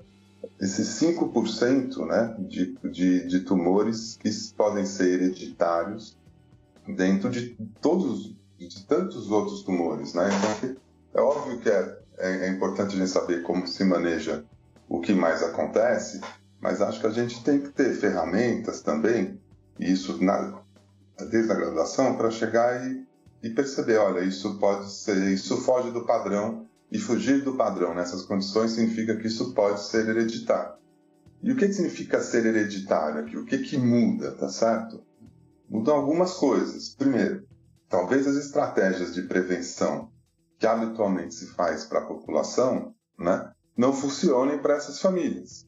esses 0.61 0.89
5% 1.01 2.07
né, 2.07 2.37
de, 2.39 2.79
de, 2.85 3.27
de 3.27 3.41
tumores 3.41 4.17
que 4.17 4.31
podem 4.57 4.85
ser 4.85 5.21
hereditários 5.21 6.17
dentro 6.87 7.31
de 7.31 7.57
todos, 7.81 8.35
de 8.59 8.85
tantos 8.87 9.31
outros 9.31 9.63
tumores, 9.63 10.15
né? 10.15 10.29
Então, 10.29 10.77
é 11.15 11.21
óbvio 11.21 11.59
que 11.59 11.69
é, 11.69 11.99
é, 12.19 12.47
é 12.47 12.49
importante 12.49 12.95
a 12.95 12.99
gente 12.99 13.11
saber 13.11 13.43
como 13.43 13.67
se 13.67 13.85
maneja 13.85 14.45
o 14.89 15.01
que 15.01 15.13
mais 15.13 15.43
acontece, 15.43 16.21
mas 16.61 16.81
acho 16.81 17.01
que 17.01 17.07
a 17.07 17.11
gente 17.11 17.43
tem 17.43 17.61
que 17.61 17.71
ter 17.71 17.95
ferramentas 17.95 18.81
também 18.81 19.41
isso 19.79 20.23
na, 20.23 20.63
desde 21.31 21.51
a 21.51 21.55
graduação 21.55 22.17
para 22.17 22.31
chegar 22.31 22.87
e, 22.87 23.07
e, 23.43 23.51
perceber, 23.51 23.99
olha, 23.99 24.21
isso 24.21 24.59
pode 24.59 24.91
ser, 24.91 25.33
isso 25.33 25.57
foge 25.59 25.91
do 25.91 26.05
padrão 26.05 26.67
e 26.91 26.99
fugir 26.99 27.43
do 27.43 27.57
padrão 27.57 27.95
nessas 27.95 28.23
condições 28.23 28.73
significa 28.73 29.17
que 29.17 29.27
isso 29.27 29.53
pode 29.53 29.83
ser 29.83 30.09
hereditário. 30.09 30.75
E 31.43 31.53
o 31.53 31.57
que, 31.57 31.67
que 31.67 31.75
significa 31.75 32.21
ser 32.21 32.47
hereditário 32.47 33.21
aqui? 33.21 33.37
O 33.37 33.45
que, 33.45 33.59
que 33.59 33.77
muda, 33.77 34.33
tá 34.33 34.49
certo? 34.49 35.03
Mudam 35.69 35.97
algumas 35.97 36.35
coisas. 36.35 36.95
Primeiro, 36.95 37.47
talvez 37.89 38.27
as 38.27 38.37
estratégias 38.37 39.13
de 39.13 39.23
prevenção 39.23 40.11
que 40.59 40.67
habitualmente 40.67 41.35
se 41.35 41.49
faz 41.49 41.85
para 41.85 41.99
a 41.99 42.07
população 42.07 42.95
né, 43.19 43.53
não 43.77 43.93
funcionem 43.93 44.59
para 44.59 44.77
essas 44.77 45.01
famílias. 45.01 45.67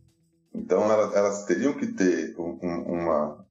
Então, 0.55 0.91
elas, 0.91 1.15
elas 1.15 1.45
teriam 1.45 1.75
que 1.75 1.89
ter 1.89 2.35
um, 2.39 2.57
uma. 2.63 3.46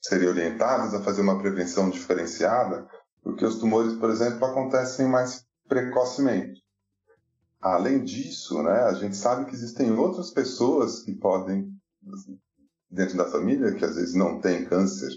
Serem 0.00 0.28
orientadas 0.28 0.94
a 0.94 1.02
fazer 1.02 1.20
uma 1.20 1.38
prevenção 1.38 1.90
diferenciada, 1.90 2.86
porque 3.22 3.44
os 3.44 3.58
tumores, 3.58 3.94
por 3.94 4.10
exemplo, 4.10 4.44
acontecem 4.44 5.06
mais 5.06 5.44
precocemente. 5.68 6.62
Além 7.60 8.02
disso, 8.02 8.62
né, 8.62 8.84
a 8.84 8.94
gente 8.94 9.16
sabe 9.16 9.44
que 9.44 9.54
existem 9.54 9.92
outras 9.92 10.30
pessoas 10.30 11.00
que 11.00 11.14
podem, 11.14 11.70
dentro 12.90 13.16
da 13.16 13.26
família, 13.26 13.74
que 13.74 13.84
às 13.84 13.96
vezes 13.96 14.14
não 14.14 14.40
têm 14.40 14.64
câncer, 14.64 15.10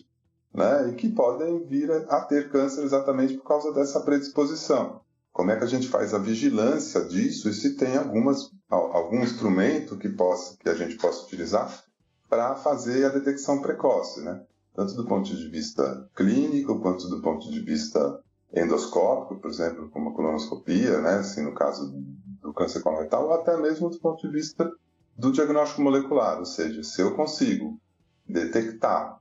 né, 0.53 0.89
e 0.89 0.95
que 0.95 1.09
podem 1.09 1.65
vir 1.65 1.89
a 1.91 2.21
ter 2.21 2.51
câncer 2.51 2.83
exatamente 2.83 3.35
por 3.35 3.47
causa 3.47 3.73
dessa 3.73 4.01
predisposição. 4.01 5.01
Como 5.31 5.49
é 5.49 5.57
que 5.57 5.63
a 5.63 5.67
gente 5.67 5.87
faz 5.87 6.13
a 6.13 6.19
vigilância 6.19 7.05
disso 7.05 7.49
e 7.49 7.53
se 7.53 7.75
tem 7.75 7.97
algumas, 7.97 8.51
algum 8.69 9.23
instrumento 9.23 9.97
que, 9.97 10.09
possa, 10.09 10.55
que 10.57 10.69
a 10.69 10.75
gente 10.75 10.95
possa 10.97 11.25
utilizar 11.25 11.83
para 12.29 12.55
fazer 12.55 13.05
a 13.05 13.09
detecção 13.09 13.61
precoce, 13.61 14.21
né? 14.21 14.43
Tanto 14.75 14.95
do 14.95 15.05
ponto 15.05 15.35
de 15.35 15.49
vista 15.49 16.09
clínico 16.15 16.79
quanto 16.79 17.07
do 17.07 17.21
ponto 17.21 17.49
de 17.49 17.59
vista 17.61 18.19
endoscópico, 18.53 19.39
por 19.39 19.49
exemplo, 19.49 19.89
como 19.89 20.09
a 20.09 20.13
colonoscopia, 20.13 21.01
né? 21.01 21.15
assim, 21.15 21.43
no 21.43 21.53
caso 21.53 21.91
do 22.41 22.53
câncer 22.53 22.81
coloretal, 22.81 23.25
ou 23.25 23.33
até 23.33 23.57
mesmo 23.57 23.89
do 23.89 23.99
ponto 23.99 24.21
de 24.21 24.31
vista 24.31 24.69
do 25.17 25.31
diagnóstico 25.31 25.81
molecular, 25.81 26.39
ou 26.39 26.45
seja, 26.45 26.83
se 26.83 27.01
eu 27.01 27.15
consigo 27.15 27.79
detectar 28.27 29.19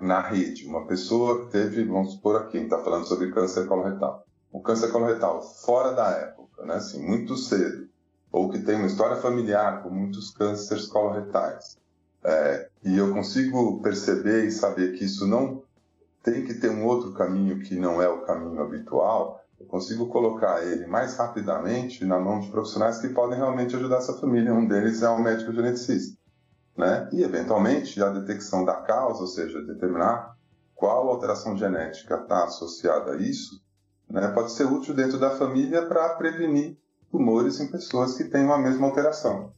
na 0.00 0.20
rede 0.20 0.66
uma 0.66 0.86
pessoa 0.86 1.44
que 1.44 1.52
teve, 1.52 1.84
vamos 1.84 2.12
supor 2.14 2.36
aqui, 2.36 2.58
está 2.58 2.78
falando 2.78 3.06
sobre 3.06 3.32
câncer 3.32 3.66
coloretal, 3.66 4.24
o 4.50 4.60
câncer 4.60 4.90
coloretal 4.90 5.42
fora 5.42 5.92
da 5.92 6.10
época, 6.10 6.64
né, 6.64 6.74
assim, 6.74 7.04
muito 7.06 7.36
cedo, 7.36 7.88
ou 8.32 8.48
que 8.48 8.60
tem 8.60 8.76
uma 8.76 8.86
história 8.86 9.16
familiar 9.16 9.82
com 9.82 9.90
muitos 9.90 10.30
cânceres 10.30 10.86
coloretais, 10.86 11.78
é, 12.24 12.68
e 12.84 12.96
eu 12.96 13.12
consigo 13.12 13.80
perceber 13.80 14.44
e 14.44 14.52
saber 14.52 14.92
que 14.92 15.04
isso 15.04 15.26
não 15.26 15.62
tem 16.22 16.44
que 16.44 16.54
ter 16.54 16.70
um 16.70 16.84
outro 16.84 17.12
caminho 17.12 17.60
que 17.60 17.76
não 17.76 18.00
é 18.00 18.08
o 18.08 18.22
caminho 18.22 18.60
habitual, 18.60 19.40
eu 19.58 19.66
consigo 19.66 20.06
colocar 20.06 20.62
ele 20.64 20.86
mais 20.86 21.16
rapidamente 21.16 22.04
na 22.04 22.18
mão 22.18 22.40
de 22.40 22.50
profissionais 22.50 22.98
que 22.98 23.08
podem 23.10 23.38
realmente 23.38 23.76
ajudar 23.76 23.98
essa 23.98 24.14
família. 24.14 24.54
Um 24.54 24.66
deles 24.66 25.02
é 25.02 25.08
o 25.08 25.18
médico 25.18 25.52
geneticista. 25.52 26.18
Né? 26.76 27.08
E, 27.12 27.22
eventualmente, 27.22 28.02
a 28.02 28.08
detecção 28.08 28.64
da 28.64 28.76
causa, 28.76 29.20
ou 29.20 29.26
seja, 29.26 29.60
determinar 29.62 30.34
qual 30.74 31.08
alteração 31.08 31.56
genética 31.58 32.16
está 32.16 32.44
associada 32.44 33.12
a 33.12 33.16
isso, 33.16 33.62
né, 34.08 34.28
pode 34.28 34.52
ser 34.52 34.64
útil 34.64 34.94
dentro 34.94 35.18
da 35.18 35.30
família 35.30 35.86
para 35.86 36.08
prevenir 36.14 36.78
tumores 37.10 37.60
em 37.60 37.70
pessoas 37.70 38.16
que 38.16 38.24
têm 38.24 38.50
a 38.50 38.58
mesma 38.58 38.86
alteração. 38.86 39.52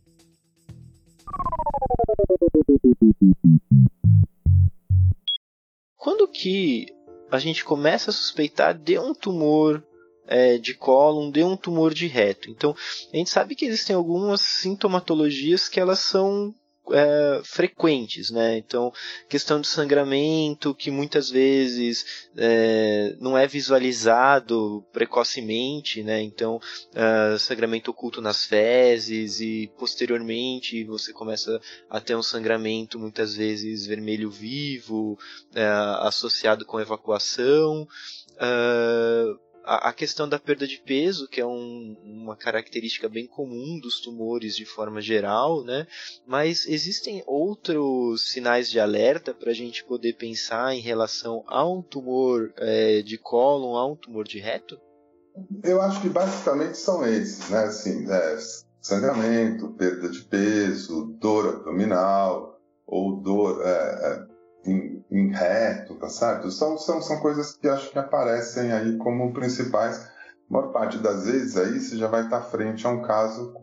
Quando 5.96 6.28
que 6.28 6.86
a 7.30 7.38
gente 7.38 7.64
começa 7.64 8.10
a 8.10 8.12
suspeitar 8.12 8.76
de 8.76 8.98
um 8.98 9.14
tumor 9.14 9.82
é, 10.26 10.58
de 10.58 10.74
cólon, 10.74 11.30
de 11.30 11.42
um 11.42 11.56
tumor 11.56 11.94
de 11.94 12.06
reto? 12.06 12.50
Então, 12.50 12.74
a 13.12 13.16
gente 13.16 13.30
sabe 13.30 13.54
que 13.54 13.64
existem 13.64 13.96
algumas 13.96 14.40
sintomatologias 14.40 15.68
que 15.68 15.80
elas 15.80 16.00
são 16.00 16.54
é, 16.90 17.40
frequentes, 17.44 18.30
né? 18.30 18.56
Então, 18.58 18.92
questão 19.28 19.60
de 19.60 19.68
sangramento 19.68 20.74
que 20.74 20.90
muitas 20.90 21.30
vezes 21.30 22.28
é, 22.36 23.14
não 23.20 23.36
é 23.36 23.46
visualizado 23.46 24.84
precocemente, 24.92 26.02
né? 26.02 26.20
Então, 26.20 26.60
é, 26.94 27.38
sangramento 27.38 27.90
oculto 27.90 28.20
nas 28.20 28.44
fezes 28.44 29.40
e 29.40 29.70
posteriormente 29.78 30.84
você 30.84 31.12
começa 31.12 31.60
a 31.88 32.00
ter 32.00 32.16
um 32.16 32.22
sangramento 32.22 32.98
muitas 32.98 33.34
vezes 33.34 33.86
vermelho 33.86 34.30
vivo 34.30 35.18
é, 35.54 35.64
associado 36.00 36.64
com 36.64 36.80
evacuação. 36.80 37.86
Uh, 38.32 39.51
a, 39.64 39.88
a 39.88 39.92
questão 39.92 40.28
da 40.28 40.38
perda 40.38 40.66
de 40.66 40.78
peso, 40.78 41.28
que 41.28 41.40
é 41.40 41.46
um, 41.46 41.96
uma 42.02 42.36
característica 42.36 43.08
bem 43.08 43.26
comum 43.26 43.78
dos 43.80 44.00
tumores 44.00 44.56
de 44.56 44.64
forma 44.64 45.00
geral, 45.00 45.64
né? 45.64 45.86
Mas 46.26 46.66
existem 46.66 47.22
outros 47.26 48.30
sinais 48.30 48.70
de 48.70 48.78
alerta 48.78 49.32
para 49.34 49.50
a 49.50 49.54
gente 49.54 49.84
poder 49.84 50.14
pensar 50.14 50.74
em 50.74 50.80
relação 50.80 51.44
a 51.46 51.66
um 51.66 51.82
tumor 51.82 52.52
é, 52.56 53.02
de 53.02 53.18
cólon, 53.18 53.76
a 53.76 53.86
um 53.86 53.96
tumor 53.96 54.24
de 54.24 54.38
reto? 54.38 54.78
Eu 55.64 55.80
acho 55.80 56.00
que 56.02 56.08
basicamente 56.08 56.76
são 56.76 57.06
esses, 57.06 57.48
né? 57.48 57.64
Assim, 57.64 58.10
é, 58.10 58.38
sangramento, 58.80 59.70
perda 59.70 60.08
de 60.08 60.22
peso, 60.24 61.16
dor 61.20 61.48
abdominal 61.56 62.60
ou 62.86 63.20
dor 63.20 63.62
é, 63.64 63.68
é 63.68 64.32
em, 65.12 65.30
reto, 65.30 65.94
tá 65.96 66.08
certo? 66.08 66.50
São, 66.50 66.78
são, 66.78 67.02
são 67.02 67.20
coisas 67.20 67.52
que 67.52 67.68
acho 67.68 67.90
que 67.90 67.98
aparecem 67.98 68.72
aí 68.72 68.96
como 68.96 69.32
principais. 69.32 69.98
A 69.98 70.52
maior 70.52 70.72
parte 70.72 70.98
das 70.98 71.26
vezes 71.26 71.56
aí 71.56 71.80
você 71.80 71.96
já 71.96 72.08
vai 72.08 72.24
estar 72.24 72.40
frente 72.42 72.86
a 72.86 72.90
um 72.90 73.02
caso 73.02 73.54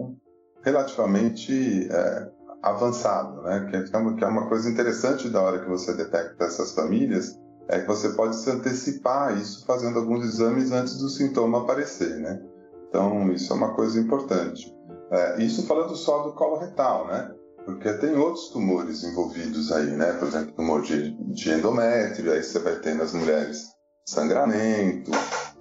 relativamente 0.63 1.87
é, 1.91 2.29
avançado, 2.61 3.41
né? 3.43 3.67
Que 3.69 3.95
é, 3.95 3.97
uma, 3.97 4.15
que 4.15 4.23
é 4.23 4.27
uma 4.27 4.47
coisa 4.47 4.69
interessante 4.69 5.29
da 5.29 5.41
hora 5.41 5.59
que 5.59 5.69
você 5.69 5.93
detecta 5.93 6.45
essas 6.45 6.73
famílias, 6.73 7.37
é 7.67 7.79
que 7.79 7.87
você 7.87 8.09
pode 8.09 8.35
se 8.35 8.49
antecipar 8.49 9.37
isso 9.37 9.65
fazendo 9.65 9.99
alguns 9.99 10.25
exames 10.25 10.71
antes 10.71 10.97
do 10.97 11.09
sintoma 11.09 11.61
aparecer, 11.61 12.17
né? 12.19 12.41
Então, 12.89 13.31
isso 13.31 13.53
é 13.53 13.55
uma 13.55 13.75
coisa 13.75 13.99
importante. 13.99 14.75
É, 15.11 15.41
isso 15.41 15.65
falando 15.67 15.95
só 15.95 16.23
do 16.23 16.33
colo 16.33 16.57
retal, 16.57 17.07
né? 17.07 17.31
Porque 17.65 17.93
tem 17.93 18.15
outros 18.15 18.49
tumores 18.49 19.03
envolvidos 19.03 19.71
aí, 19.71 19.91
né? 19.91 20.13
Por 20.13 20.27
exemplo, 20.27 20.53
tumor 20.53 20.81
de, 20.81 21.11
de 21.33 21.51
endométrio, 21.51 22.31
aí 22.31 22.41
você 22.41 22.59
vai 22.59 22.75
ter 22.77 22.95
nas 22.95 23.13
mulheres 23.13 23.67
sangramento, 24.07 25.11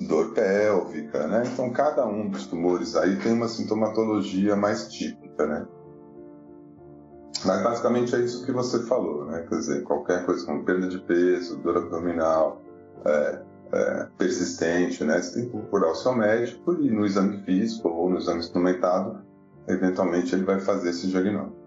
dor 0.00 0.32
pélvica, 0.32 1.26
né? 1.26 1.42
Então, 1.52 1.70
cada 1.70 2.06
um 2.06 2.28
dos 2.28 2.46
tumores 2.46 2.96
aí 2.96 3.16
tem 3.16 3.32
uma 3.32 3.48
sintomatologia 3.48 4.56
mais 4.56 4.88
típica, 4.88 5.46
né? 5.46 5.66
Mas 7.44 7.62
basicamente 7.62 8.14
é 8.14 8.20
isso 8.20 8.44
que 8.44 8.52
você 8.52 8.82
falou, 8.86 9.26
né? 9.26 9.44
Quer 9.48 9.56
dizer, 9.56 9.82
qualquer 9.84 10.24
coisa 10.24 10.44
como 10.46 10.64
perda 10.64 10.88
de 10.88 10.98
peso, 11.00 11.58
dor 11.58 11.76
abdominal, 11.76 12.60
é, 13.04 13.42
é, 13.72 14.08
persistente, 14.16 15.04
né? 15.04 15.20
Você 15.20 15.34
tem 15.34 15.44
que 15.44 15.50
procurar 15.50 15.90
o 15.90 15.94
seu 15.94 16.14
médico 16.14 16.74
e 16.80 16.90
no 16.90 17.04
exame 17.04 17.42
físico 17.44 17.88
ou 17.88 18.10
no 18.10 18.18
exame 18.18 18.40
instrumentado, 18.40 19.20
eventualmente 19.68 20.34
ele 20.34 20.44
vai 20.44 20.58
fazer 20.58 20.90
esse 20.90 21.06
diagnóstico. 21.06 21.57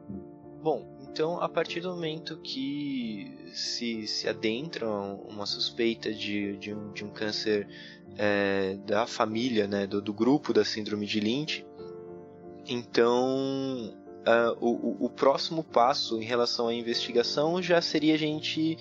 Então 1.11 1.41
a 1.41 1.49
partir 1.49 1.81
do 1.81 1.89
momento 1.89 2.37
que 2.37 3.51
se, 3.53 4.07
se 4.07 4.29
adentra 4.29 4.87
uma 4.89 5.45
suspeita 5.45 6.13
de, 6.13 6.55
de, 6.55 6.73
um, 6.73 6.93
de 6.93 7.03
um 7.03 7.09
câncer 7.09 7.67
é, 8.17 8.77
da 8.85 9.05
família, 9.05 9.67
né, 9.67 9.85
do, 9.85 10.01
do, 10.01 10.13
grupo 10.13 10.53
da 10.53 10.63
síndrome 10.63 11.05
de 11.05 11.19
Lynch, 11.19 11.65
então 12.65 13.93
uh, 14.21 14.57
o, 14.61 15.05
o 15.05 15.09
próximo 15.09 15.65
passo 15.65 16.17
em 16.17 16.23
relação 16.23 16.69
à 16.69 16.73
investigação 16.73 17.61
já 17.61 17.81
seria 17.81 18.13
a 18.13 18.17
gente 18.17 18.77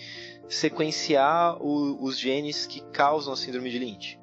sequenciar 0.49 1.61
o, 1.61 2.01
os 2.01 2.17
genes 2.17 2.65
que 2.65 2.81
causam 2.93 3.33
a 3.33 3.37
síndrome 3.37 3.71
de 3.71 3.79
Lynch. 3.81 4.21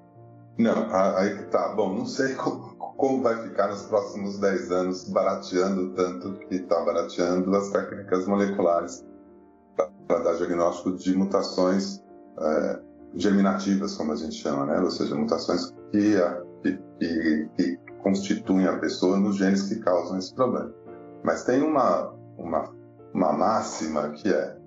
Não, 0.57 0.95
aí 0.95 1.43
tá. 1.51 1.73
Bom, 1.75 1.93
não 1.93 2.05
sei 2.05 2.35
como, 2.35 2.76
como 2.97 3.21
vai 3.21 3.41
ficar 3.43 3.67
nos 3.67 3.83
próximos 3.83 4.39
10 4.39 4.71
anos 4.71 5.09
barateando 5.09 5.93
tanto 5.93 6.33
que 6.47 6.55
está 6.55 6.83
barateando 6.83 7.55
as 7.55 7.69
técnicas 7.69 8.27
moleculares 8.27 9.05
para 10.07 10.19
dar 10.19 10.33
diagnóstico 10.33 10.97
de 10.97 11.15
mutações 11.15 12.03
é, 12.39 12.79
germinativas, 13.13 13.95
como 13.95 14.11
a 14.11 14.15
gente 14.15 14.35
chama, 14.35 14.65
né? 14.65 14.79
ou 14.79 14.89
seja, 14.89 15.13
mutações 15.15 15.71
que, 15.91 16.15
que, 16.63 16.79
que, 16.99 17.49
que 17.55 17.77
constituem 18.01 18.67
a 18.67 18.77
pessoa 18.79 19.17
nos 19.17 19.37
genes 19.37 19.63
que 19.63 19.75
causam 19.79 20.17
esse 20.17 20.33
problema. 20.33 20.73
Mas 21.23 21.43
tem 21.43 21.61
uma, 21.61 22.13
uma, 22.37 22.73
uma 23.13 23.33
máxima 23.33 24.09
que 24.09 24.29
é 24.29 24.57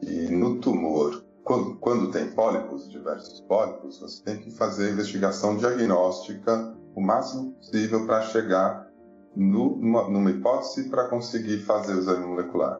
que 0.00 0.30
no 0.30 0.58
tumor, 0.58 1.24
quando, 1.44 1.76
quando 1.76 2.10
tem 2.10 2.30
pólipos, 2.32 2.90
diversos 2.90 3.40
pólipos, 3.42 4.00
você 4.00 4.22
tem 4.24 4.38
que 4.38 4.50
fazer 4.50 4.92
investigação 4.92 5.56
diagnóstica 5.56 6.76
o 6.94 7.00
máximo 7.00 7.52
possível 7.52 8.06
para 8.06 8.22
chegar 8.22 8.86
no, 9.34 9.76
numa, 9.76 10.08
numa 10.08 10.30
hipótese 10.30 10.88
para 10.88 11.08
conseguir 11.08 11.58
fazer 11.58 11.94
o 11.94 11.98
exame 11.98 12.26
molecular. 12.26 12.78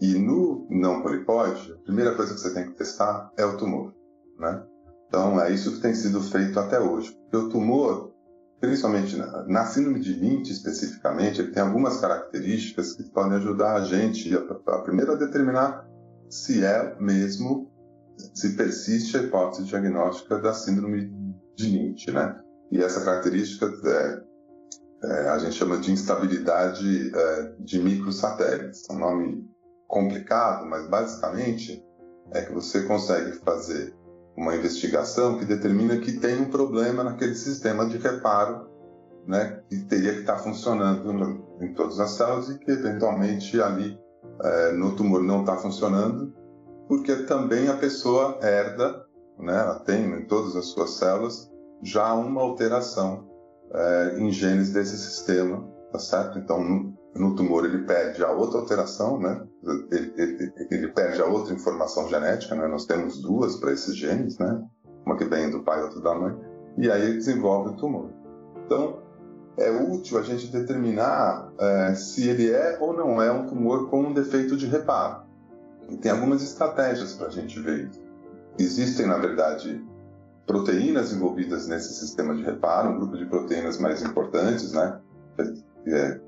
E 0.00 0.14
no 0.18 0.66
não 0.70 1.02
polipóide, 1.02 1.72
a 1.72 1.84
primeira 1.84 2.14
coisa 2.14 2.34
que 2.34 2.40
você 2.40 2.54
tem 2.54 2.64
que 2.64 2.76
testar 2.76 3.30
é 3.36 3.44
o 3.44 3.56
tumor, 3.56 3.94
né? 4.38 4.62
Então 5.06 5.40
é 5.40 5.52
isso 5.52 5.72
que 5.72 5.82
tem 5.82 5.94
sido 5.94 6.20
feito 6.20 6.58
até 6.58 6.80
hoje, 6.80 7.12
porque 7.12 7.36
o 7.36 7.48
tumor 7.50 8.12
principalmente 8.62 9.16
na, 9.16 9.42
na 9.48 9.66
síndrome 9.66 9.98
de 9.98 10.12
Lynch 10.12 10.52
especificamente, 10.52 11.40
ele 11.40 11.50
tem 11.50 11.64
algumas 11.64 12.00
características 12.00 12.94
que 12.94 13.02
podem 13.10 13.36
ajudar 13.38 13.74
a 13.74 13.84
gente, 13.84 14.32
a, 14.36 14.38
a 14.38 14.78
primeiro, 14.82 15.12
a 15.12 15.16
determinar 15.16 15.84
se 16.30 16.64
é 16.64 16.96
mesmo, 17.00 17.68
se 18.16 18.56
persiste 18.56 19.16
a 19.16 19.22
hipótese 19.24 19.64
diagnóstica 19.64 20.38
da 20.38 20.54
síndrome 20.54 21.12
de 21.56 21.66
Lynch, 21.66 22.08
né? 22.12 22.40
E 22.72 22.82
essa 22.82 23.04
característica 23.04 23.70
é, 23.84 24.22
é, 25.04 25.28
a 25.28 25.38
gente 25.38 25.54
chama 25.56 25.76
de 25.76 25.92
instabilidade 25.92 27.12
é, 27.14 27.52
de 27.60 27.78
microsatélites. 27.78 28.88
É 28.88 28.94
um 28.94 28.98
nome 28.98 29.46
complicado, 29.86 30.64
mas 30.64 30.88
basicamente 30.88 31.84
é 32.32 32.40
que 32.40 32.52
você 32.52 32.82
consegue 32.84 33.32
fazer 33.44 33.94
uma 34.34 34.56
investigação 34.56 35.38
que 35.38 35.44
determina 35.44 35.98
que 35.98 36.12
tem 36.12 36.40
um 36.40 36.50
problema 36.50 37.04
naquele 37.04 37.34
sistema 37.34 37.84
de 37.84 37.98
reparo, 37.98 38.66
né, 39.26 39.60
que 39.68 39.84
teria 39.84 40.14
que 40.14 40.20
estar 40.20 40.38
funcionando 40.38 41.44
em 41.60 41.74
todas 41.74 42.00
as 42.00 42.12
células 42.12 42.48
e 42.48 42.58
que 42.58 42.70
eventualmente 42.70 43.60
ali 43.60 44.00
é, 44.42 44.72
no 44.72 44.96
tumor 44.96 45.22
não 45.22 45.40
está 45.40 45.58
funcionando, 45.58 46.32
porque 46.88 47.14
também 47.24 47.68
a 47.68 47.76
pessoa 47.76 48.38
herda, 48.40 49.04
né, 49.38 49.60
ela 49.60 49.78
tem 49.80 50.06
em 50.06 50.24
todas 50.24 50.56
as 50.56 50.66
suas 50.68 50.92
células 50.92 51.51
já 51.82 52.14
uma 52.14 52.40
alteração 52.40 53.28
é, 53.74 54.16
em 54.18 54.30
genes 54.30 54.72
desse 54.72 54.96
sistema, 54.96 55.66
tá 55.90 55.98
certo? 55.98 56.38
Então, 56.38 56.62
no, 56.62 56.94
no 57.14 57.34
tumor 57.34 57.64
ele 57.64 57.84
perde 57.84 58.24
a 58.24 58.30
outra 58.30 58.60
alteração, 58.60 59.18
né? 59.18 59.44
Ele, 59.90 60.12
ele, 60.16 60.52
ele, 60.70 60.88
perde 60.88 61.20
a 61.20 61.26
outra 61.26 61.54
informação 61.54 62.08
genética, 62.08 62.54
né? 62.54 62.66
Nós 62.66 62.86
temos 62.86 63.20
duas 63.20 63.56
para 63.56 63.72
esses 63.72 63.96
genes, 63.96 64.38
né? 64.38 64.62
Uma 65.04 65.16
que 65.16 65.24
vem 65.24 65.50
do 65.50 65.62
pai 65.62 65.80
e 65.80 65.82
outra 65.82 66.00
da 66.00 66.14
mãe, 66.14 66.36
e 66.78 66.90
aí 66.90 67.02
ele 67.02 67.18
desenvolve 67.18 67.70
o 67.70 67.76
tumor. 67.76 68.10
Então, 68.64 69.02
é 69.58 69.70
útil 69.70 70.18
a 70.18 70.22
gente 70.22 70.46
determinar 70.46 71.52
é, 71.58 71.94
se 71.94 72.28
ele 72.28 72.50
é 72.50 72.78
ou 72.80 72.94
não 72.94 73.20
é 73.20 73.30
um 73.30 73.46
tumor 73.46 73.90
com 73.90 74.02
um 74.02 74.12
defeito 74.12 74.56
de 74.56 74.66
reparo. 74.66 75.22
E 75.90 75.96
tem 75.96 76.10
algumas 76.10 76.42
estratégias 76.42 77.14
para 77.14 77.26
a 77.26 77.30
gente 77.30 77.60
ver 77.60 77.88
isso. 77.88 78.00
Existem, 78.58 79.06
na 79.06 79.18
verdade, 79.18 79.84
proteínas 80.46 81.12
envolvidas 81.12 81.66
nesse 81.66 81.94
sistema 81.94 82.34
de 82.34 82.42
reparo, 82.42 82.90
um 82.90 82.98
grupo 82.98 83.16
de 83.16 83.26
proteínas 83.26 83.78
mais 83.78 84.02
importantes, 84.02 84.72
né? 84.72 85.00
É, 85.86 86.20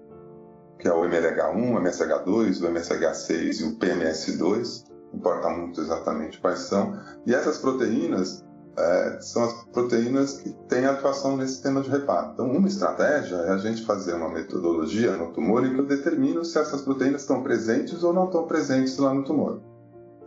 que 0.79 0.89
é 0.89 0.93
o 0.93 1.03
MLH1, 1.03 1.55
o 1.55 1.81
MSH2, 1.81 2.63
o 2.63 2.73
MSH6 2.73 3.61
e 3.61 3.65
o 3.65 3.79
PMS2, 3.79 4.85
não 5.13 5.19
importa 5.19 5.49
muito 5.51 5.81
exatamente 5.81 6.41
quais 6.41 6.61
são. 6.61 6.99
E 7.27 7.35
essas 7.35 7.59
proteínas 7.59 8.45
é, 8.77 9.19
são 9.21 9.45
as 9.45 9.65
proteínas 9.73 10.39
que 10.39 10.51
têm 10.69 10.85
atuação 10.85 11.37
nesse 11.37 11.55
sistema 11.55 11.81
de 11.81 11.91
reparo. 11.91 12.33
Então, 12.33 12.51
uma 12.51 12.67
estratégia 12.67 13.37
é 13.37 13.51
a 13.51 13.57
gente 13.57 13.85
fazer 13.85 14.15
uma 14.15 14.29
metodologia 14.29 15.17
no 15.17 15.33
tumor 15.33 15.65
em 15.65 15.75
que 15.75 15.81
eu 15.81 15.87
determino 15.87 16.45
se 16.45 16.59
essas 16.59 16.83
proteínas 16.83 17.23
estão 17.23 17.43
presentes 17.43 18.03
ou 18.03 18.13
não 18.13 18.27
estão 18.27 18.47
presentes 18.47 18.99
lá 18.99 19.15
no 19.15 19.25
tumor. 19.25 19.61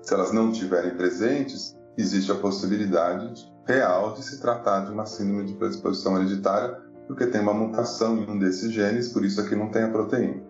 Se 0.02 0.14
elas 0.14 0.32
não 0.32 0.52
estiverem 0.52 0.96
presentes, 0.96 1.76
existe 1.98 2.32
a 2.32 2.36
possibilidade 2.36 3.52
real 3.68 4.14
de 4.14 4.24
se 4.24 4.40
tratar 4.40 4.86
de 4.86 4.92
uma 4.92 5.06
síndrome 5.06 5.44
de 5.44 5.54
predisposição 5.54 6.18
hereditária, 6.18 6.82
porque 7.06 7.28
tem 7.28 7.42
uma 7.42 7.54
mutação 7.54 8.18
em 8.18 8.30
um 8.30 8.40
desses 8.40 8.72
genes, 8.72 9.10
por 9.10 9.24
isso 9.24 9.40
aqui 9.42 9.56
não 9.56 9.70
tem 9.70 9.84
a 9.84 9.90
proteína. 9.90 10.42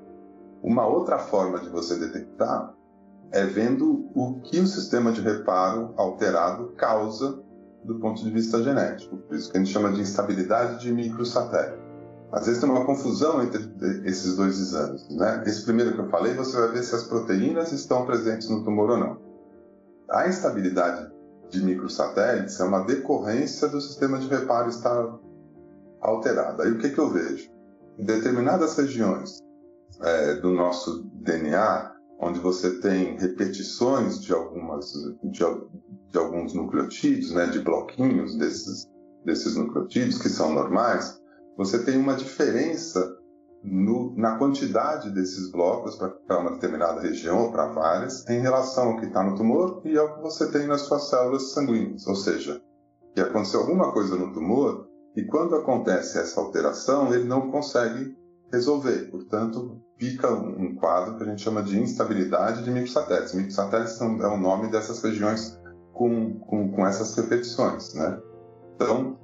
Uma 0.61 0.85
outra 0.85 1.17
forma 1.17 1.59
de 1.59 1.69
você 1.69 1.97
detectar 1.97 2.73
é 3.31 3.45
vendo 3.45 4.09
o 4.15 4.39
que 4.41 4.59
o 4.59 4.67
sistema 4.67 5.11
de 5.11 5.21
reparo 5.21 5.93
alterado 5.97 6.73
causa 6.77 7.43
do 7.83 7.99
ponto 7.99 8.23
de 8.23 8.29
vista 8.29 8.61
genético, 8.61 9.17
por 9.17 9.35
isso 9.35 9.51
que 9.51 9.57
a 9.57 9.59
gente 9.59 9.71
chama 9.71 9.91
de 9.91 10.01
instabilidade 10.01 10.79
de 10.79 10.91
microsatélite. 10.91 11.87
Às 12.31 12.45
vezes 12.45 12.61
tem 12.61 12.69
uma 12.69 12.85
confusão 12.85 13.41
entre 13.41 13.61
esses 14.05 14.35
dois 14.35 14.59
exames. 14.59 15.07
Né? 15.09 15.43
Esse 15.45 15.63
primeiro 15.63 15.93
que 15.93 15.99
eu 15.99 16.09
falei, 16.09 16.33
você 16.33 16.57
vai 16.59 16.69
ver 16.69 16.83
se 16.83 16.93
as 16.93 17.03
proteínas 17.03 17.71
estão 17.71 18.05
presentes 18.05 18.49
no 18.49 18.63
tumor 18.65 18.89
ou 18.89 18.97
não. 18.97 19.17
A 20.09 20.27
instabilidade 20.27 21.09
de 21.49 21.63
microsatélites 21.63 22.59
é 22.59 22.63
uma 22.63 22.81
decorrência 22.81 23.67
do 23.67 23.79
sistema 23.81 24.19
de 24.19 24.27
reparo 24.27 24.69
estar 24.69 25.17
alterado. 26.01 26.61
Aí 26.61 26.71
o 26.71 26.77
que, 26.77 26.89
que 26.89 26.99
eu 26.99 27.09
vejo? 27.09 27.49
Em 27.97 28.05
determinadas 28.05 28.77
regiões 28.77 29.39
é, 30.01 30.35
do 30.35 30.51
nosso 30.51 31.03
DNA, 31.15 31.91
onde 32.19 32.39
você 32.39 32.79
tem 32.79 33.17
repetições 33.17 34.21
de 34.21 34.33
algumas 34.33 34.91
de, 35.23 35.39
de 36.11 36.17
alguns 36.17 36.53
nucleotídeos, 36.53 37.31
né, 37.31 37.47
de 37.47 37.59
bloquinhos 37.59 38.37
desses 38.37 38.85
desses 39.25 39.57
nucleotídeos 39.57 40.21
que 40.21 40.29
são 40.29 40.53
normais, 40.53 41.19
você 41.57 41.83
tem 41.83 41.97
uma 41.97 42.15
diferença 42.15 43.16
no, 43.63 44.15
na 44.15 44.37
quantidade 44.37 45.09
desses 45.11 45.51
blocos 45.51 45.95
para 45.95 46.39
uma 46.39 46.51
determinada 46.51 47.01
região 47.01 47.45
ou 47.45 47.51
para 47.51 47.67
várias, 47.67 48.27
em 48.29 48.39
relação 48.39 48.89
ao 48.89 48.97
que 48.97 49.05
está 49.05 49.23
no 49.23 49.35
tumor 49.35 49.81
e 49.83 49.97
ao 49.97 50.15
que 50.15 50.21
você 50.21 50.51
tem 50.51 50.67
nas 50.67 50.81
suas 50.81 51.09
células 51.09 51.51
sanguíneas. 51.51 52.05
Ou 52.07 52.15
seja, 52.15 52.61
que 53.13 53.21
aconteceu 53.21 53.61
alguma 53.61 53.91
coisa 53.91 54.15
no 54.15 54.31
tumor 54.31 54.87
e 55.15 55.23
quando 55.23 55.55
acontece 55.55 56.19
essa 56.19 56.39
alteração, 56.39 57.11
ele 57.13 57.23
não 57.23 57.49
consegue 57.49 58.15
resolver. 58.51 59.09
Portanto, 59.09 59.81
fica 59.97 60.31
um 60.31 60.75
quadro 60.75 61.17
que 61.17 61.23
a 61.23 61.25
gente 61.25 61.41
chama 61.41 61.63
de 61.63 61.79
instabilidade 61.79 62.63
de 62.63 62.69
microsatélites. 62.69 63.33
Microsatélites 63.33 63.99
é 63.99 64.27
o 64.27 64.37
nome 64.37 64.69
dessas 64.69 65.01
regiões 65.01 65.59
com, 65.93 66.39
com, 66.39 66.71
com 66.71 66.85
essas 66.85 67.15
repetições. 67.15 67.93
Né? 67.95 68.19
Então, 68.75 69.17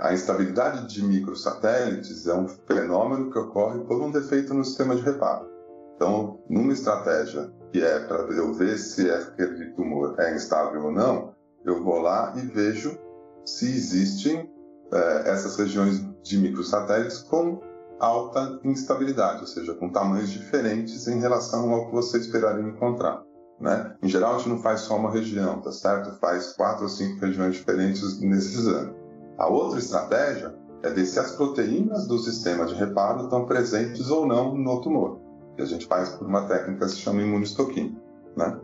a 0.00 0.12
instabilidade 0.12 0.88
de 0.88 1.04
microsatélites 1.04 2.26
é 2.26 2.34
um 2.34 2.48
fenômeno 2.48 3.30
que 3.30 3.38
ocorre 3.38 3.80
por 3.84 4.02
um 4.02 4.10
defeito 4.10 4.52
no 4.52 4.64
sistema 4.64 4.96
de 4.96 5.02
reparo. 5.02 5.48
Então, 5.96 6.40
numa 6.50 6.72
estratégia 6.72 7.52
que 7.72 7.82
é 7.82 8.00
para 8.00 8.22
eu 8.32 8.52
ver 8.52 8.78
se 8.78 9.08
aquele 9.10 9.72
tumor 9.72 10.14
é 10.18 10.34
instável 10.34 10.84
ou 10.84 10.92
não, 10.92 11.34
eu 11.64 11.82
vou 11.82 12.00
lá 12.00 12.34
e 12.36 12.40
vejo 12.40 12.98
se 13.44 13.66
existem 13.66 14.50
é, 14.92 15.30
essas 15.30 15.56
regiões 15.56 16.04
de 16.22 16.38
microsatélites 16.38 17.18
com 17.20 17.60
alta 18.00 18.58
instabilidade, 18.64 19.40
ou 19.40 19.46
seja, 19.46 19.74
com 19.74 19.88
tamanhos 19.90 20.30
diferentes 20.30 21.06
em 21.06 21.20
relação 21.20 21.72
ao 21.72 21.86
que 21.86 21.92
você 21.92 22.18
esperaria 22.18 22.62
encontrar. 22.62 23.22
Né? 23.60 23.94
Em 24.02 24.08
geral, 24.08 24.34
a 24.34 24.38
gente 24.38 24.48
não 24.48 24.58
faz 24.58 24.80
só 24.80 24.96
uma 24.96 25.10
região, 25.10 25.60
tá 25.60 25.70
certo? 25.70 26.18
Faz 26.18 26.52
quatro 26.54 26.82
ou 26.82 26.88
cinco 26.88 27.20
regiões 27.20 27.54
diferentes 27.54 28.20
nesse 28.20 28.58
exame. 28.58 29.03
A 29.38 29.48
outra 29.48 29.78
estratégia 29.78 30.54
é 30.82 30.90
ver 30.90 31.06
se 31.06 31.18
as 31.18 31.32
proteínas 31.32 32.06
do 32.06 32.18
sistema 32.18 32.66
de 32.66 32.74
reparo 32.74 33.24
estão 33.24 33.46
presentes 33.46 34.10
ou 34.10 34.26
não 34.26 34.54
no 34.54 34.80
tumor, 34.80 35.18
que 35.56 35.62
a 35.62 35.66
gente 35.66 35.86
faz 35.86 36.10
por 36.10 36.26
uma 36.26 36.46
técnica 36.46 36.84
que 36.86 36.92
se 36.92 36.98
chama 36.98 37.22
imunistoquímica. 37.22 38.00
Né? 38.36 38.58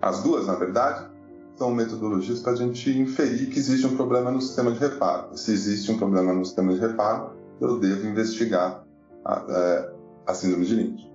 As 0.00 0.22
duas, 0.22 0.46
na 0.46 0.54
verdade, 0.54 1.08
são 1.56 1.72
metodologias 1.72 2.40
para 2.40 2.52
a 2.52 2.56
gente 2.56 2.90
inferir 2.98 3.50
que 3.50 3.58
existe 3.58 3.86
um 3.86 3.96
problema 3.96 4.30
no 4.30 4.40
sistema 4.40 4.70
de 4.72 4.78
reparo. 4.78 5.36
Se 5.36 5.52
existe 5.52 5.90
um 5.90 5.98
problema 5.98 6.32
no 6.32 6.44
sistema 6.44 6.72
de 6.72 6.80
reparo, 6.80 7.32
eu 7.60 7.78
devo 7.78 8.06
investigar 8.06 8.84
a, 9.24 9.38
a, 9.38 9.44
é, 9.48 9.92
a 10.26 10.34
síndrome 10.34 10.66
de 10.66 10.74
Lynch 10.74 11.13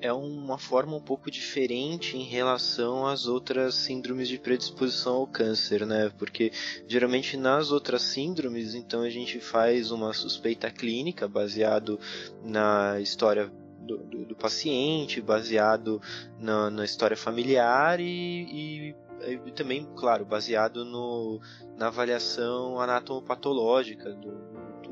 é 0.00 0.12
uma 0.12 0.58
forma 0.58 0.96
um 0.96 1.00
pouco 1.00 1.30
diferente 1.30 2.16
em 2.16 2.22
relação 2.22 3.06
às 3.06 3.26
outras 3.26 3.74
síndromes 3.74 4.28
de 4.28 4.38
predisposição 4.38 5.16
ao 5.16 5.26
câncer, 5.26 5.86
né? 5.86 6.10
Porque 6.18 6.52
geralmente 6.86 7.36
nas 7.36 7.70
outras 7.70 8.02
síndromes, 8.02 8.74
então 8.74 9.02
a 9.02 9.10
gente 9.10 9.40
faz 9.40 9.90
uma 9.90 10.12
suspeita 10.12 10.70
clínica 10.70 11.28
baseado 11.28 11.98
na 12.44 13.00
história 13.00 13.50
do, 13.80 13.98
do, 13.98 14.24
do 14.26 14.36
paciente, 14.36 15.20
baseado 15.20 16.00
na, 16.38 16.70
na 16.70 16.84
história 16.84 17.16
familiar 17.16 18.00
e, 18.00 18.06
e 18.06 18.94
e 19.26 19.52
também, 19.52 19.86
claro, 19.96 20.24
baseado 20.24 20.84
no, 20.84 21.40
na 21.76 21.88
avaliação 21.88 22.80
anatomopatológica 22.80 24.12
do, 24.12 24.30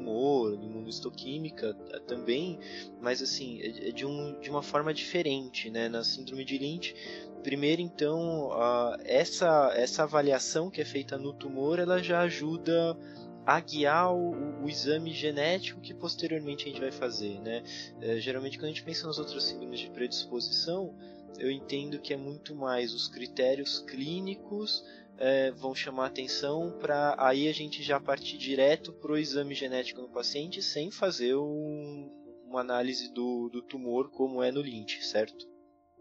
tumor, 0.09 0.57
de 0.57 0.67
imunistoquímica 0.67 1.75
também, 2.07 2.59
mas 3.01 3.21
assim, 3.23 3.61
é, 3.61 3.89
é 3.89 3.93
de, 3.93 4.07
um, 4.07 4.41
de 4.41 4.49
uma 4.49 4.63
forma 4.63 4.93
diferente, 4.95 5.71
né? 5.71 5.89
Na 5.89 6.03
síndrome 6.03 6.45
de 6.45 6.57
Lynch, 6.57 6.95
primeiro 7.43 7.83
então, 7.83 8.49
uh, 8.49 8.97
essa, 9.05 9.73
essa 9.75 10.05
avaliação 10.05 10.71
que 10.71 10.81
é 10.81 10.85
feita 10.85 11.19
no 11.19 11.33
tumor, 11.33 11.79
ela 11.79 12.03
já 12.03 12.21
ajuda 12.21 12.97
a 13.45 13.61
guiar 13.61 14.15
o, 14.15 14.63
o, 14.63 14.69
exame 14.69 15.11
genético 15.13 15.81
que 15.81 15.95
posteriormente 15.95 16.65
a 16.65 16.69
gente 16.69 16.81
vai 16.81 16.93
fazer, 16.93 17.41
né? 17.41 17.63
É, 18.01 18.19
geralmente 18.19 18.59
quando 18.59 18.67
a 18.67 18.69
gente 18.69 18.83
pensa 18.83 19.07
nas 19.07 19.19
outras 19.19 19.45
síndromes 19.45 19.81
de 19.81 19.91
predisposição, 19.91 20.95
eu 21.39 21.51
entendo 21.51 22.01
que 22.01 22.13
é 22.13 22.17
muito 22.17 22.55
mais 22.55 22.95
os 22.95 23.09
critérios 23.09 23.81
clínicos 23.81 24.85
é, 25.19 25.51
vão 25.51 25.75
chamar 25.75 26.07
atenção 26.07 26.77
para 26.81 27.17
aí 27.19 27.49
a 27.49 27.53
gente 27.53 27.83
já 27.83 27.99
partir 27.99 28.39
direto 28.39 28.93
para 28.93 29.13
o 29.13 29.19
exame 29.19 29.55
genético 29.55 30.01
no 30.01 30.09
paciente 30.09 30.63
sem 30.63 30.91
fazer 30.91 31.35
um, 31.35 32.11
uma 32.47 32.61
análise 32.61 33.13
do, 33.13 33.49
do 33.49 33.63
tumor 33.63 34.11
como 34.11 34.43
é 34.43 34.51
no 34.51 34.61
Lynch, 34.61 35.05
certo? 35.05 35.47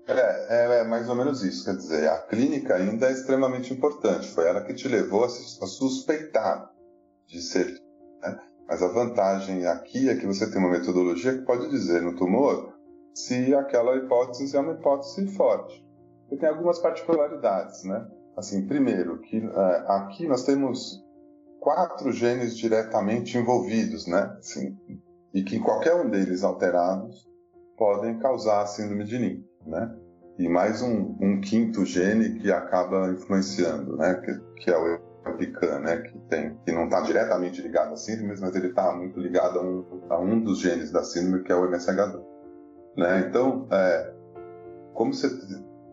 É, 0.08 0.78
é, 0.78 0.80
é, 0.80 0.84
mais 0.86 1.10
ou 1.10 1.16
menos 1.16 1.44
isso. 1.44 1.66
Quer 1.66 1.76
dizer, 1.76 2.10
a 2.10 2.20
clínica 2.20 2.76
ainda 2.76 3.10
é 3.10 3.12
extremamente 3.12 3.74
importante. 3.74 4.28
Foi 4.30 4.48
ela 4.48 4.64
que 4.64 4.74
te 4.74 4.88
levou 4.88 5.26
a, 5.26 5.30
suspeitar 5.30 6.72
de 7.26 7.42
ser 7.42 7.82
Né? 8.22 8.40
Mas 8.66 8.82
a 8.82 8.88
vantagem 8.88 9.66
aqui 9.66 10.10
é 10.10 10.16
que 10.16 10.26
você 10.26 10.50
tem 10.50 10.60
uma 10.60 10.72
metodologia 10.72 11.34
que 11.34 11.46
pode 11.46 11.70
dizer 11.70 12.02
no 12.02 12.16
tumor 12.16 12.77
se 13.18 13.56
aquela 13.56 13.96
hipótese 13.96 14.56
é 14.56 14.60
uma 14.60 14.74
hipótese 14.74 15.26
forte. 15.30 15.84
E 16.32 16.38
tem 16.38 16.48
algumas 16.48 16.78
particularidades, 16.78 17.84
né? 17.84 18.08
Assim, 18.38 18.68
primeiro, 18.68 19.18
que 19.22 19.38
é, 19.38 19.86
aqui 19.88 20.28
nós 20.28 20.44
temos 20.44 21.04
quatro 21.60 22.12
genes 22.12 22.56
diretamente 22.56 23.36
envolvidos, 23.36 24.06
né? 24.06 24.36
Assim, 24.38 24.78
e 25.34 25.42
que 25.42 25.60
qualquer 25.60 25.96
um 25.96 26.08
deles 26.08 26.44
alterados 26.44 27.28
podem 27.76 28.20
causar 28.20 28.62
a 28.62 28.68
síndrome 28.68 29.04
de 29.04 29.18
Lynch, 29.18 29.50
né? 29.66 29.96
E 30.38 30.48
mais 30.48 30.84
um, 30.84 31.18
um, 31.20 31.42
quinto 31.42 31.84
gene 31.86 32.40
que 32.40 32.52
acaba 32.52 33.10
influenciando, 33.10 33.98
né? 33.98 34.14
Que, 34.14 34.64
que 34.64 34.70
é 34.70 34.78
o 34.78 35.00
EPICAN, 35.32 35.80
né? 35.80 35.98
Que, 36.02 36.20
tem, 36.30 36.56
que 36.64 36.72
não 36.72 36.84
está 36.84 37.02
diretamente 37.02 37.64
ligado 37.64 37.94
à 37.94 37.98
síndrome, 37.98 38.40
mas 38.40 38.56
ele 38.56 38.68
está 38.68 38.96
muito 38.96 39.20
ligado 39.20 39.58
a 39.58 39.64
um, 39.64 39.86
a 40.08 40.20
um 40.20 40.40
dos 40.40 40.60
genes 40.60 40.92
da 40.92 41.04
síndrome, 41.04 41.44
que 41.44 41.52
é 41.52 41.56
o 41.56 41.68
MSH2. 41.68 42.37
Né? 42.98 43.28
Então, 43.30 43.68
é, 43.72 44.14
como 44.96 45.14
você, 45.14 45.30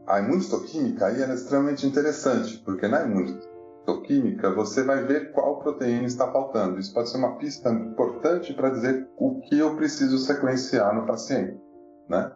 a 0.06 0.20
imunistoquímica 0.20 1.06
aí 1.06 1.22
é 1.22 1.34
extremamente 1.34 1.86
interessante, 1.86 2.58
porque 2.64 2.88
na 2.88 3.02
imunistoquímica 3.02 4.50
você 4.54 4.82
vai 4.82 5.04
ver 5.04 5.30
qual 5.32 5.58
proteína 5.58 6.06
está 6.06 6.32
faltando. 6.32 6.80
Isso 6.80 6.94
pode 6.94 7.10
ser 7.10 7.18
uma 7.18 7.36
pista 7.36 7.70
importante 7.70 8.54
para 8.54 8.70
dizer 8.70 9.06
o 9.18 9.40
que 9.42 9.58
eu 9.58 9.76
preciso 9.76 10.16
sequenciar 10.16 10.94
no 10.94 11.06
paciente. 11.06 11.60
Né? 12.08 12.32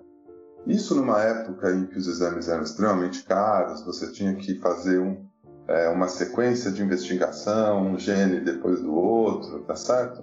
Isso 0.66 0.94
numa 0.94 1.22
época 1.22 1.70
em 1.72 1.87
que 1.87 1.96
os 1.96 2.07
exames 2.07 2.48
eram 2.48 2.62
extremamente 2.62 3.24
caros, 3.24 3.83
você 3.87 4.12
tinha 4.12 4.35
que 4.35 4.59
fazer 4.59 4.98
um, 4.98 5.24
é, 5.66 5.88
uma 5.88 6.09
sequência 6.09 6.70
de 6.70 6.83
investigação, 6.83 7.92
um 7.92 7.98
gene 7.98 8.40
depois 8.40 8.83
do 8.83 8.94
outro, 8.94 9.61
tá 9.61 9.74
certo? 9.74 10.22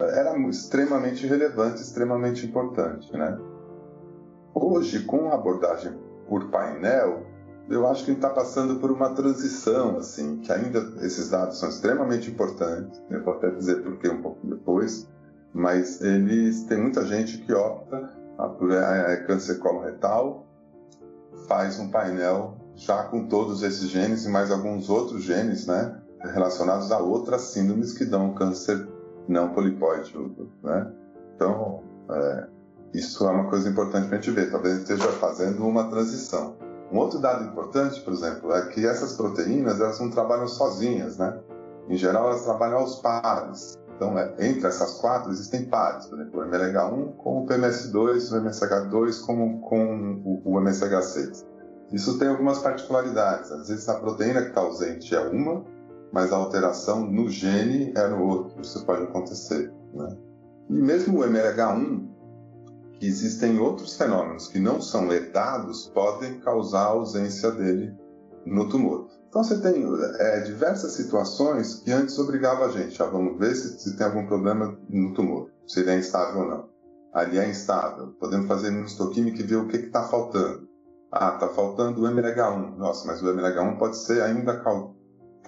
Era 0.00 0.38
extremamente 0.48 1.26
relevante, 1.26 1.82
extremamente 1.82 2.46
importante, 2.46 3.12
né? 3.12 3.38
Hoje, 4.54 5.04
com 5.04 5.30
a 5.30 5.34
abordagem 5.34 5.92
por 6.28 6.50
painel, 6.50 7.26
eu 7.68 7.86
acho 7.86 8.04
que 8.04 8.10
a 8.10 8.14
gente 8.14 8.24
está 8.24 8.30
passando 8.30 8.78
por 8.80 8.90
uma 8.90 9.14
transição, 9.14 9.96
assim, 9.96 10.38
que 10.38 10.52
ainda 10.52 10.78
esses 11.00 11.30
dados 11.30 11.58
são 11.58 11.68
extremamente 11.68 12.30
importantes, 12.30 13.00
eu 13.10 13.22
vou 13.22 13.34
até 13.34 13.50
dizer 13.50 13.82
por 13.82 13.96
que 13.98 14.08
um 14.08 14.20
pouco 14.20 14.46
depois, 14.46 15.08
mas 15.54 16.00
eles 16.00 16.64
tem 16.64 16.80
muita 16.80 17.04
gente 17.06 17.38
que 17.38 17.52
opta 17.52 18.10
por 18.58 18.70
é, 18.72 19.14
é 19.14 19.16
câncer 19.24 19.58
coloretal, 19.58 20.46
faz 21.46 21.78
um 21.78 21.90
painel 21.90 22.56
já 22.74 23.04
com 23.04 23.26
todos 23.26 23.62
esses 23.62 23.88
genes 23.88 24.24
e 24.24 24.28
mais 24.28 24.50
alguns 24.50 24.90
outros 24.90 25.22
genes, 25.22 25.66
né, 25.66 26.00
relacionados 26.20 26.90
a 26.90 26.98
outras 26.98 27.42
síndromes 27.42 27.92
que 27.92 28.04
dão 28.04 28.34
câncer 28.34 28.88
não 29.28 29.50
polipóide, 29.50 30.14
né? 30.62 30.92
Então, 31.34 31.82
é, 32.10 32.46
isso 32.94 33.26
é 33.26 33.30
uma 33.30 33.48
coisa 33.48 33.68
importante 33.68 34.08
para 34.08 34.18
a 34.18 34.20
gente 34.20 34.34
ver. 34.34 34.50
Talvez 34.50 34.78
esteja 34.78 35.08
fazendo 35.12 35.66
uma 35.66 35.88
transição. 35.88 36.56
Um 36.92 36.98
outro 36.98 37.18
dado 37.18 37.44
importante, 37.44 38.00
por 38.02 38.12
exemplo, 38.12 38.52
é 38.52 38.66
que 38.66 38.86
essas 38.86 39.14
proteínas 39.14 39.80
elas 39.80 39.98
não 39.98 40.10
trabalham 40.10 40.46
sozinhas, 40.46 41.16
né? 41.16 41.40
Em 41.88 41.96
geral, 41.96 42.28
elas 42.28 42.44
trabalham 42.44 42.78
aos 42.78 42.96
pares. 42.96 43.78
Então, 43.96 44.18
é, 44.18 44.34
entre 44.40 44.66
essas 44.66 44.94
quatro 45.00 45.30
existem 45.30 45.66
pares, 45.66 46.06
por 46.06 46.20
exemplo, 46.20 46.40
o 46.40 46.44
MLH1 46.44 47.16
com 47.16 47.42
o 47.42 47.46
PMS2, 47.46 48.32
o 48.32 48.42
MSH2 48.42 49.24
com, 49.24 49.60
com 49.60 50.20
o, 50.24 50.42
o 50.44 50.60
MSH6. 50.60 51.46
Isso 51.92 52.18
tem 52.18 52.28
algumas 52.28 52.58
particularidades. 52.58 53.50
Às 53.50 53.68
vezes 53.68 53.88
a 53.88 53.94
proteína 53.94 54.42
que 54.42 54.48
está 54.48 54.60
ausente 54.60 55.14
é 55.14 55.20
uma, 55.20 55.64
mas 56.12 56.32
a 56.32 56.36
alteração 56.36 57.06
no 57.06 57.28
gene 57.28 57.92
é 57.96 58.06
no 58.08 58.22
outro. 58.26 58.60
Isso 58.60 58.84
pode 58.84 59.04
acontecer. 59.04 59.72
Né? 59.94 60.16
E 60.68 60.74
mesmo 60.74 61.20
o 61.20 61.24
MLH1, 61.24 62.11
que 63.02 63.08
existem 63.08 63.58
outros 63.58 63.96
fenômenos 63.96 64.46
que 64.46 64.60
não 64.60 64.80
são 64.80 65.12
herdados, 65.12 65.90
podem 65.92 66.38
causar 66.38 66.82
a 66.82 66.90
ausência 66.90 67.50
dele 67.50 67.92
no 68.46 68.68
tumor. 68.68 69.08
Então 69.28 69.42
você 69.42 69.60
tem 69.60 69.84
é, 70.20 70.40
diversas 70.42 70.92
situações 70.92 71.80
que 71.80 71.90
antes 71.90 72.16
obrigava 72.20 72.66
a 72.66 72.68
gente 72.68 73.02
a 73.02 73.06
vamos 73.06 73.36
ver 73.40 73.56
se, 73.56 73.76
se, 73.80 73.96
tem 73.96 74.06
algum 74.06 74.24
problema 74.28 74.78
no 74.88 75.12
tumor, 75.14 75.50
se 75.66 75.80
ele 75.80 75.90
é 75.90 75.98
instável 75.98 76.42
ou 76.42 76.48
não. 76.48 76.68
Ali 77.12 77.38
é 77.38 77.50
instável, 77.50 78.12
podemos 78.20 78.46
fazer 78.46 78.68
imunistoquímica 78.68 79.40
e 79.40 79.46
ver 79.46 79.56
o 79.56 79.66
que 79.66 79.78
está 79.78 80.04
faltando. 80.04 80.68
Ah, 81.10 81.32
está 81.34 81.48
faltando 81.48 82.02
o 82.02 82.08
MLH1. 82.08 82.76
Nossa, 82.76 83.04
mas 83.08 83.20
o 83.20 83.26
MLH1 83.26 83.78
pode 83.78 83.96
ser 83.96 84.22
ainda 84.22 84.62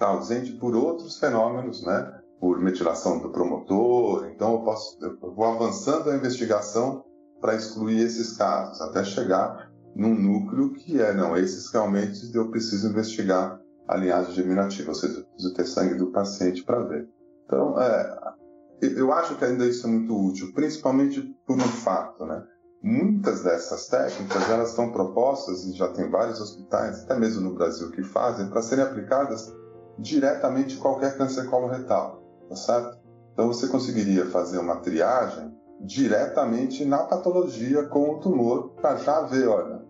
ausente 0.01 0.51
por 0.57 0.75
outros 0.75 1.19
fenômenos, 1.19 1.85
né? 1.85 2.19
Por 2.37 2.59
metilação 2.59 3.19
do 3.19 3.29
promotor. 3.29 4.27
Então 4.27 4.55
eu, 4.55 4.59
posso, 4.59 4.97
eu 5.01 5.33
vou 5.33 5.45
avançando 5.45 6.09
a 6.09 6.15
investigação 6.17 7.05
para 7.45 7.55
excluir 7.55 7.99
esses 7.99 8.35
casos, 8.35 8.81
até 8.81 9.03
chegar 9.03 9.71
num 9.95 10.15
núcleo 10.15 10.73
que 10.73 10.99
é, 10.99 11.13
não, 11.13 11.37
esses 11.37 11.71
realmente 11.71 12.35
eu 12.35 12.49
preciso 12.49 12.89
investigar 12.89 13.61
a 13.87 13.95
linhagem 13.95 14.33
germinativa, 14.33 14.89
ou 14.89 14.95
seja, 14.95 15.19
eu 15.19 15.25
preciso 15.25 15.53
ter 15.53 15.67
sangue 15.67 15.93
do 15.93 16.07
paciente 16.07 16.63
para 16.63 16.81
ver. 16.85 17.07
Então, 17.45 17.79
é, 17.79 18.33
eu 18.81 19.13
acho 19.13 19.35
que 19.35 19.45
ainda 19.45 19.63
isso 19.63 19.85
é 19.85 19.89
muito 19.91 20.17
útil, 20.17 20.51
principalmente 20.55 21.21
por 21.45 21.55
um 21.55 21.59
fato, 21.59 22.25
né? 22.25 22.43
Muitas 22.81 23.43
dessas 23.43 23.87
técnicas 23.89 24.49
elas 24.49 24.71
estão 24.71 24.91
propostas 24.91 25.65
e 25.65 25.73
já 25.73 25.87
tem 25.89 26.09
vários 26.09 26.41
hospitais, 26.41 27.03
até 27.03 27.15
mesmo 27.15 27.41
no 27.41 27.53
Brasil, 27.53 27.91
que 27.91 28.01
fazem 28.01 28.49
para 28.49 28.63
serem 28.63 28.83
aplicadas 28.83 29.53
diretamente 29.99 30.77
qualquer 30.77 31.15
câncer 31.15 31.47
coloretal, 31.47 32.23
tá 32.49 32.55
certo? 32.55 32.97
Então 33.33 33.47
você 33.47 33.67
conseguiria 33.67 34.25
fazer 34.25 34.57
uma 34.57 34.77
triagem 34.77 35.54
diretamente 35.81 36.85
na 36.85 36.99
patologia 36.99 37.83
com 37.85 38.11
o 38.11 38.19
tumor 38.19 38.71
para 38.81 38.95
já 38.97 39.21
ver, 39.21 39.47
olha, 39.47 39.81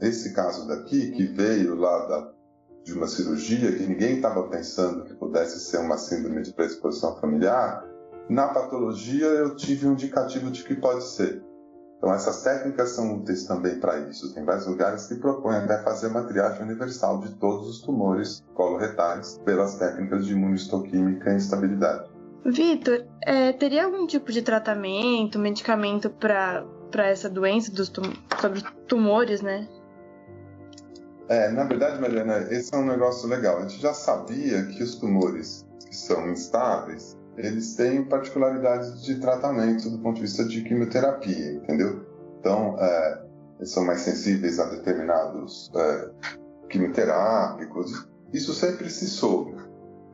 esse 0.00 0.32
caso 0.32 0.66
daqui 0.66 1.10
que 1.10 1.26
veio 1.26 1.74
lá 1.74 2.06
da 2.06 2.32
de 2.84 2.94
uma 2.94 3.06
cirurgia 3.06 3.72
que 3.72 3.86
ninguém 3.86 4.16
estava 4.16 4.48
pensando 4.48 5.04
que 5.04 5.14
pudesse 5.14 5.60
ser 5.60 5.78
uma 5.78 5.98
síndrome 5.98 6.42
de 6.42 6.52
predisposição 6.52 7.16
familiar, 7.20 7.84
na 8.28 8.48
patologia 8.48 9.26
eu 9.26 9.54
tive 9.54 9.86
um 9.86 9.92
indicativo 9.92 10.50
de 10.50 10.64
que 10.64 10.74
pode 10.74 11.04
ser. 11.04 11.42
Então 11.98 12.14
essas 12.14 12.42
técnicas 12.42 12.90
são 12.90 13.16
úteis 13.16 13.44
também 13.44 13.78
para 13.78 13.98
isso. 14.08 14.32
Tem 14.34 14.44
vários 14.44 14.66
lugares 14.66 15.06
que 15.06 15.16
propõem 15.16 15.56
até 15.56 15.82
fazer 15.82 16.06
uma 16.06 16.24
triagem 16.24 16.62
universal 16.62 17.20
de 17.20 17.34
todos 17.34 17.68
os 17.68 17.82
tumores 17.82 18.42
coloretais 18.54 19.38
pelas 19.44 19.74
técnicas 19.74 20.24
de 20.24 20.32
imunistoquímica 20.32 21.30
e 21.30 21.36
instabilidade. 21.36 22.09
Vitor, 22.44 23.06
é, 23.22 23.52
teria 23.52 23.84
algum 23.84 24.06
tipo 24.06 24.32
de 24.32 24.42
tratamento, 24.42 25.38
medicamento 25.38 26.08
para 26.08 26.64
essa 27.06 27.28
doença 27.28 27.70
dos 27.70 27.88
tum 27.88 28.02
sobre 28.40 28.62
tumores, 28.86 29.42
né? 29.42 29.68
É, 31.28 31.50
na 31.50 31.64
verdade, 31.64 32.00
Mariana, 32.00 32.48
esse 32.50 32.74
é 32.74 32.78
um 32.78 32.86
negócio 32.86 33.28
legal. 33.28 33.58
A 33.58 33.60
gente 33.62 33.80
já 33.80 33.92
sabia 33.92 34.64
que 34.66 34.82
os 34.82 34.96
tumores 34.96 35.64
que 35.86 35.94
são 35.94 36.28
instáveis, 36.30 37.16
eles 37.36 37.76
têm 37.76 38.04
particularidades 38.04 39.02
de 39.02 39.20
tratamento 39.20 39.90
do 39.90 39.98
ponto 39.98 40.16
de 40.16 40.22
vista 40.22 40.44
de 40.44 40.62
quimioterapia, 40.62 41.52
entendeu? 41.52 42.04
Então, 42.40 42.76
é, 42.80 43.22
eles 43.58 43.70
são 43.70 43.84
mais 43.84 44.00
sensíveis 44.00 44.58
a 44.58 44.64
determinados 44.70 45.70
é, 45.76 46.10
quimioterápicos. 46.68 48.08
Isso 48.32 48.54
sempre 48.54 48.88
se 48.88 49.06
soube, 49.06 49.54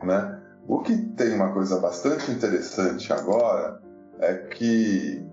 né? 0.02 0.35
O 0.68 0.80
que 0.80 0.96
tem 0.96 1.34
uma 1.34 1.52
coisa 1.52 1.78
bastante 1.78 2.30
interessante 2.30 3.12
agora 3.12 3.80
é 4.18 4.34
que 4.34 5.24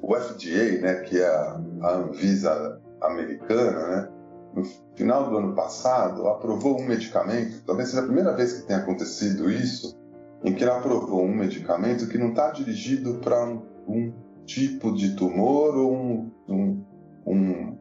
o 0.00 0.14
FDA, 0.14 0.80
né, 0.80 0.94
que 1.00 1.20
é 1.20 1.26
a 1.26 1.96
Anvisa 1.96 2.80
americana, 3.02 3.88
né, 3.88 4.08
no 4.54 4.64
final 4.96 5.28
do 5.28 5.36
ano 5.36 5.54
passado, 5.54 6.26
aprovou 6.28 6.80
um 6.80 6.86
medicamento, 6.86 7.62
talvez 7.66 7.90
seja 7.90 8.02
a 8.02 8.06
primeira 8.06 8.34
vez 8.34 8.54
que 8.54 8.66
tenha 8.66 8.78
acontecido 8.78 9.50
isso, 9.50 9.96
em 10.42 10.54
que 10.54 10.64
ela 10.64 10.78
aprovou 10.78 11.24
um 11.24 11.34
medicamento 11.34 12.08
que 12.08 12.16
não 12.16 12.30
está 12.30 12.50
dirigido 12.50 13.18
para 13.18 13.44
um, 13.44 13.62
um, 13.86 14.12
tipo 14.46 14.94
de 14.94 15.14
tumor 15.14 15.76
ou 15.76 15.92
um, 15.92 16.30
um, 16.48 16.84
um, 17.26 17.78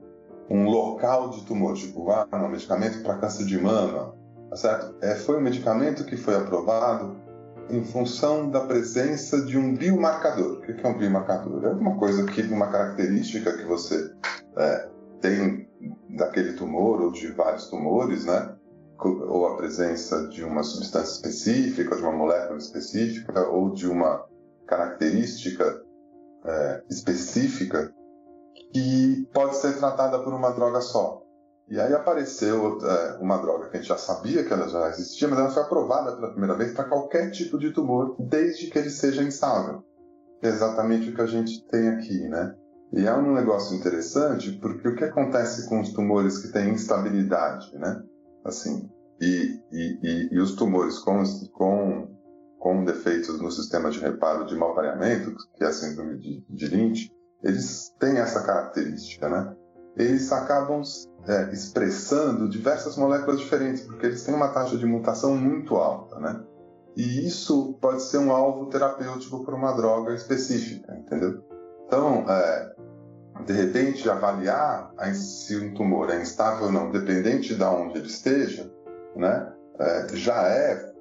um 0.49 0.65
local 0.65 1.29
de 1.29 1.45
tumor, 1.45 1.75
tipo, 1.75 2.09
ah, 2.11 2.27
um 2.33 2.49
medicamento 2.49 3.01
para 3.03 3.17
câncer 3.17 3.45
de 3.45 3.57
mama, 3.57 4.13
tá 4.49 4.55
certo? 4.55 4.95
É, 5.01 5.15
foi 5.15 5.37
um 5.37 5.41
medicamento 5.41 6.05
que 6.05 6.17
foi 6.17 6.35
aprovado 6.35 7.15
em 7.69 7.83
função 7.83 8.49
da 8.49 8.61
presença 8.61 9.41
de 9.41 9.57
um 9.57 9.75
biomarcador. 9.75 10.59
O 10.59 10.61
que 10.61 10.85
é 10.85 10.89
um 10.89 10.97
biomarcador? 10.97 11.65
É 11.65 11.69
uma 11.69 11.97
coisa 11.97 12.25
que, 12.25 12.41
uma 12.43 12.71
característica 12.71 13.57
que 13.57 13.65
você 13.65 14.11
é, 14.57 14.89
tem 15.21 15.67
daquele 16.09 16.53
tumor 16.53 17.01
ou 17.01 17.11
de 17.11 17.27
vários 17.31 17.67
tumores, 17.67 18.25
né? 18.25 18.55
Ou 18.99 19.47
a 19.47 19.57
presença 19.57 20.27
de 20.27 20.43
uma 20.43 20.63
substância 20.63 21.13
específica, 21.13 21.95
de 21.95 22.01
uma 22.01 22.13
molécula 22.13 22.57
específica, 22.57 23.47
ou 23.47 23.71
de 23.71 23.87
uma 23.87 24.25
característica 24.65 25.83
é, 26.45 26.83
específica 26.89 27.93
que 28.73 29.27
pode 29.33 29.55
ser 29.57 29.77
tratada 29.77 30.19
por 30.19 30.33
uma 30.33 30.51
droga 30.51 30.81
só. 30.81 31.21
E 31.69 31.79
aí 31.79 31.93
apareceu 31.93 32.79
é, 32.81 33.17
uma 33.19 33.37
droga 33.37 33.69
que 33.69 33.77
a 33.77 33.79
gente 33.79 33.89
já 33.89 33.97
sabia 33.97 34.43
que 34.43 34.53
ela 34.53 34.69
já 34.69 34.89
existia, 34.89 35.27
mas 35.27 35.37
ela 35.37 35.49
foi 35.49 35.63
aprovada 35.63 36.15
pela 36.15 36.31
primeira 36.31 36.55
vez 36.55 36.73
para 36.73 36.85
qualquer 36.85 37.29
tipo 37.31 37.59
de 37.59 37.71
tumor, 37.71 38.15
desde 38.19 38.67
que 38.67 38.79
ele 38.79 38.89
seja 38.89 39.21
instável. 39.21 39.83
É 40.41 40.47
exatamente 40.47 41.09
o 41.09 41.15
que 41.15 41.21
a 41.21 41.27
gente 41.27 41.67
tem 41.67 41.89
aqui, 41.89 42.27
né? 42.29 42.55
E 42.93 43.05
é 43.05 43.13
um 43.13 43.33
negócio 43.33 43.75
interessante 43.75 44.53
porque 44.61 44.87
o 44.87 44.95
que 44.95 45.03
acontece 45.03 45.67
com 45.67 45.81
os 45.81 45.91
tumores 45.91 46.37
que 46.37 46.53
têm 46.53 46.69
instabilidade, 46.69 47.77
né? 47.77 48.01
Assim, 48.45 48.89
e, 49.19 49.59
e, 49.71 49.99
e, 50.01 50.29
e 50.35 50.39
os 50.39 50.55
tumores 50.55 50.99
com, 50.99 51.21
com, 51.51 52.07
com 52.59 52.85
defeitos 52.85 53.41
no 53.41 53.51
sistema 53.51 53.89
de 53.89 53.99
reparo 53.99 54.45
de 54.45 54.55
mau 54.55 54.73
pareamento, 54.73 55.35
que 55.55 55.65
é 55.65 55.67
a 55.67 55.73
síndrome 55.73 56.17
de, 56.17 56.45
de 56.47 56.67
Lynch, 56.67 57.11
eles 57.43 57.93
têm 57.99 58.19
essa 58.19 58.41
característica, 58.45 59.27
né? 59.27 59.53
Eles 59.97 60.31
acabam 60.31 60.81
é, 61.27 61.51
expressando 61.51 62.47
diversas 62.47 62.95
moléculas 62.95 63.39
diferentes, 63.39 63.83
porque 63.83 64.05
eles 64.05 64.23
têm 64.23 64.35
uma 64.35 64.49
taxa 64.49 64.77
de 64.77 64.85
mutação 64.85 65.35
muito 65.35 65.75
alta, 65.75 66.19
né? 66.19 66.39
E 66.95 67.27
isso 67.27 67.77
pode 67.81 68.01
ser 68.01 68.17
um 68.17 68.31
alvo 68.31 68.67
terapêutico 68.67 69.43
para 69.43 69.55
uma 69.55 69.73
droga 69.73 70.13
específica, 70.13 70.95
entendeu? 70.95 71.43
Então, 71.85 72.25
é, 72.29 72.75
de 73.45 73.53
repente, 73.53 74.09
avaliar 74.09 74.91
se 75.13 75.55
um 75.57 75.73
tumor 75.73 76.09
é 76.09 76.21
instável 76.21 76.65
ou 76.65 76.71
não, 76.71 76.91
dependente 76.91 77.55
de 77.55 77.63
onde 77.63 77.99
ele 77.99 78.07
esteja, 78.07 78.71
né, 79.15 79.53
é, 79.79 80.07
já 80.13 80.47
é, 80.47 80.93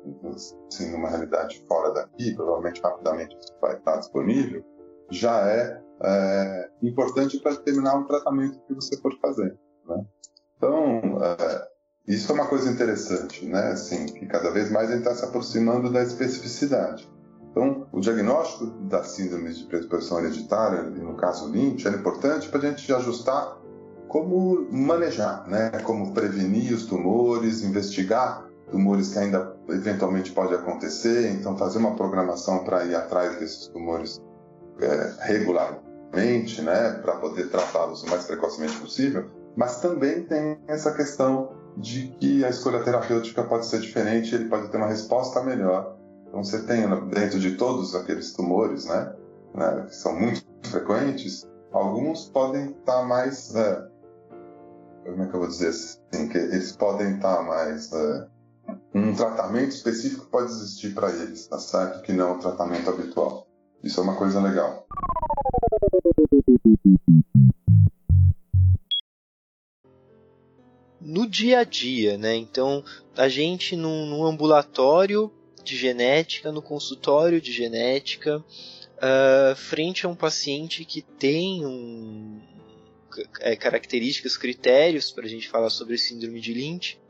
assim, 0.71 0.93
numa 0.93 1.09
realidade 1.09 1.65
fora 1.67 1.93
daqui, 1.93 2.35
provavelmente 2.35 2.81
rapidamente 2.83 3.37
isso 3.39 3.55
vai 3.61 3.77
estar 3.77 3.97
disponível, 3.97 4.63
já 5.11 5.49
é, 5.49 5.83
é 6.03 6.69
importante 6.83 7.39
para 7.41 7.53
determinar 7.53 7.99
o 7.99 8.05
tratamento 8.05 8.61
que 8.67 8.75
você 8.75 8.97
for 8.99 9.13
fazer. 9.21 9.59
Né? 9.89 10.05
Então, 10.57 11.19
é, 11.23 11.69
isso 12.09 12.31
é 12.31 12.35
uma 12.35 12.47
coisa 12.47 12.71
interessante, 12.71 13.45
né? 13.47 13.73
Assim, 13.73 14.07
que 14.07 14.27
cada 14.27 14.51
vez 14.51 14.71
mais 14.71 14.89
gente 14.89 14.99
está 14.99 15.15
se 15.15 15.25
aproximando 15.25 15.91
da 15.91 16.03
especificidade. 16.03 17.11
Então, 17.51 17.89
o 17.91 18.01
diagnóstico 18.01 18.67
das 18.83 19.09
síndromes 19.09 19.59
de 19.59 19.65
predisposição 19.65 20.21
hereditária, 20.21 20.83
no 20.83 21.17
caso 21.17 21.49
Lynch, 21.49 21.89
é 21.89 21.91
importante 21.91 22.49
para 22.49 22.59
a 22.59 22.71
gente 22.71 22.93
ajustar 22.93 23.59
como 24.09 24.69
manejar, 24.71 25.49
né? 25.49 25.71
Como 25.85 26.13
prevenir 26.13 26.73
os 26.73 26.87
tumores, 26.87 27.63
investigar 27.63 28.47
tumores 28.71 29.13
que 29.13 29.19
ainda 29.19 29.57
eventualmente 29.69 30.33
pode 30.33 30.55
acontecer, 30.55 31.31
então 31.31 31.57
fazer 31.57 31.79
uma 31.79 31.95
programação 31.95 32.65
para 32.65 32.85
ir 32.85 32.95
atrás 32.95 33.39
desses 33.39 33.69
tumores 33.69 34.21
é, 34.81 35.15
regularmente, 36.12 36.62
né? 36.62 36.92
Para 37.03 37.16
poder 37.16 37.51
tratá-los 37.51 38.03
o 38.03 38.09
mais 38.09 38.25
precocemente 38.25 38.77
possível. 38.79 39.31
Mas 39.57 39.81
também 39.81 40.23
tem 40.25 40.59
essa 40.69 40.95
questão 40.95 41.51
de 41.77 42.09
que 42.19 42.45
a 42.45 42.49
escolha 42.49 42.83
terapêutica 42.83 43.42
pode 43.42 43.66
ser 43.66 43.81
diferente, 43.81 44.35
ele 44.35 44.49
pode 44.49 44.69
ter 44.69 44.77
uma 44.77 44.87
resposta 44.87 45.42
melhor 45.42 45.97
então 46.37 46.45
você 46.45 46.62
tem 46.64 46.87
dentro 47.09 47.38
de 47.38 47.57
todos 47.57 47.95
aqueles 47.95 48.33
tumores, 48.33 48.85
né, 48.85 49.14
né 49.55 49.87
que 49.88 49.97
são 49.97 50.19
muito 50.19 50.45
frequentes, 50.64 51.49
alguns 51.73 52.29
podem 52.29 52.73
estar 52.73 53.05
mais, 53.05 53.55
é, 53.55 53.88
como 55.07 55.23
é 55.23 55.27
que 55.27 55.35
eu 55.35 55.40
vou 55.40 55.49
dizer 55.49 55.69
assim, 55.69 56.29
que 56.29 56.37
eles 56.37 56.73
podem 56.73 57.16
estar 57.16 57.42
mais, 57.42 57.90
é, 57.92 58.27
um 58.95 59.14
tratamento 59.14 59.71
específico 59.71 60.27
pode 60.27 60.51
existir 60.51 60.95
para 60.95 61.11
eles, 61.11 61.47
tá 61.47 61.59
certo? 61.59 62.03
Que 62.03 62.12
não 62.12 62.37
o 62.37 62.38
tratamento 62.38 62.90
habitual. 62.90 63.47
Isso 63.83 64.01
é 64.01 64.03
uma 64.03 64.16
coisa 64.16 64.40
legal. 64.40 64.87
No 71.01 71.27
dia 71.27 71.61
a 71.61 71.65
dia, 71.65 72.19
né? 72.19 72.35
Então, 72.35 72.85
a 73.17 73.29
gente 73.29 73.77
num 73.77 74.25
ambulatório 74.25 75.33
de 75.63 75.77
genética 75.77 76.53
no 76.53 76.63
consultório 76.63 77.41
de 77.41 77.53
genética, 77.53 78.39
uh, 78.39 79.57
frente 79.57 80.07
a 80.07 80.09
um 80.09 80.15
paciente 80.15 80.85
que 80.85 81.03
tem 81.03 81.67
um, 81.67 82.41
é, 83.41 83.57
características, 83.57 84.37
critérios 84.37 85.11
para 85.11 85.25
a 85.25 85.29
gente 85.29 85.49
falar 85.49 85.71
sobre 85.71 85.99
síndrome 85.99 86.41
de 86.41 86.53
Lynch, 86.53 87.01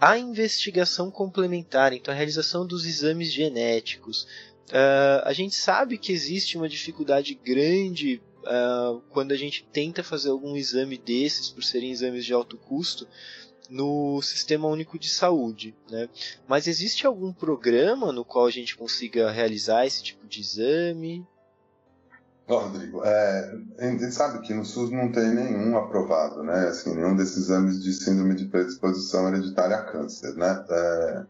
a 0.00 0.18
investigação 0.18 1.10
complementar, 1.10 1.92
então 1.92 2.12
a 2.12 2.16
realização 2.16 2.66
dos 2.66 2.84
exames 2.84 3.32
genéticos. 3.32 4.26
Uh, 4.70 5.22
a 5.24 5.32
gente 5.32 5.54
sabe 5.54 5.98
que 5.98 6.12
existe 6.12 6.56
uma 6.56 6.68
dificuldade 6.68 7.34
grande 7.34 8.20
uh, 8.44 9.00
quando 9.10 9.32
a 9.32 9.36
gente 9.36 9.66
tenta 9.72 10.02
fazer 10.02 10.30
algum 10.30 10.56
exame 10.56 10.96
desses, 10.96 11.50
por 11.50 11.62
serem 11.62 11.90
exames 11.90 12.24
de 12.24 12.32
alto 12.32 12.56
custo, 12.56 13.06
no 13.68 14.20
Sistema 14.22 14.68
Único 14.68 14.98
de 14.98 15.08
Saúde. 15.08 15.74
Né? 15.90 16.08
Mas 16.46 16.66
existe 16.66 17.06
algum 17.06 17.32
programa 17.32 18.12
no 18.12 18.24
qual 18.24 18.46
a 18.46 18.50
gente 18.50 18.76
consiga 18.76 19.30
realizar 19.30 19.86
esse 19.86 20.02
tipo 20.02 20.26
de 20.26 20.40
exame? 20.40 21.26
Rodrigo, 22.46 23.02
é, 23.02 23.58
a 23.78 23.86
gente 23.86 24.12
sabe 24.12 24.46
que 24.46 24.52
no 24.52 24.66
SUS 24.66 24.90
não 24.90 25.10
tem 25.10 25.34
nenhum 25.34 25.78
aprovado, 25.78 26.42
né? 26.42 26.68
Assim, 26.68 26.94
nenhum 26.94 27.16
desses 27.16 27.38
exames 27.38 27.82
de 27.82 27.90
síndrome 27.94 28.34
de 28.34 28.44
predisposição 28.44 29.28
hereditária 29.28 29.76
a 29.76 29.82
câncer, 29.82 30.34
né? 30.34 30.62
É, 30.68 31.24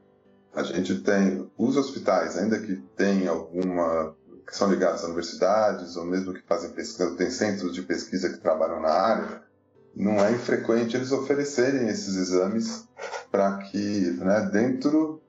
a 0.54 0.62
gente 0.64 1.00
tem 1.02 1.48
os 1.56 1.76
hospitais, 1.76 2.36
ainda 2.36 2.58
que 2.58 2.76
tem 2.96 3.28
alguma 3.28 4.14
que 4.46 4.56
são 4.56 4.70
ligados 4.70 5.02
a 5.02 5.06
universidades 5.06 5.96
ou 5.96 6.04
mesmo 6.04 6.34
que 6.34 6.42
fazem 6.42 6.70
pesquisa, 6.70 7.16
tem 7.16 7.30
centros 7.30 7.72
de 7.72 7.82
pesquisa 7.82 8.28
que 8.28 8.38
trabalham 8.38 8.80
na 8.80 8.90
área, 8.90 9.42
não 9.94 10.14
é 10.14 10.32
infrequente 10.32 10.96
eles 10.96 11.12
oferecerem 11.12 11.88
esses 11.88 12.16
exames 12.16 12.86
para 13.30 13.58
que, 13.58 14.10
né, 14.18 14.48
dentro 14.52 15.22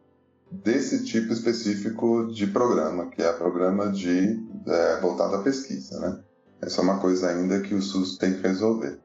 desse 0.52 1.04
tipo 1.04 1.34
específico 1.34 2.28
de 2.28 2.48
programa, 2.48 3.08
que 3.08 3.22
é 3.22 3.32
programa 3.34 3.90
de 3.90 4.44
é, 4.68 5.00
voltado 5.00 5.36
à 5.36 5.42
pesquisa, 5.42 6.00
né? 6.00 6.20
Essa 6.62 6.82
é 6.82 6.84
uma 6.84 7.00
coisa 7.00 7.30
ainda 7.30 7.60
que 7.62 7.76
o 7.76 7.82
SUS 7.82 8.18
tem 8.18 8.34
que 8.34 8.42
resolver. 8.42 9.00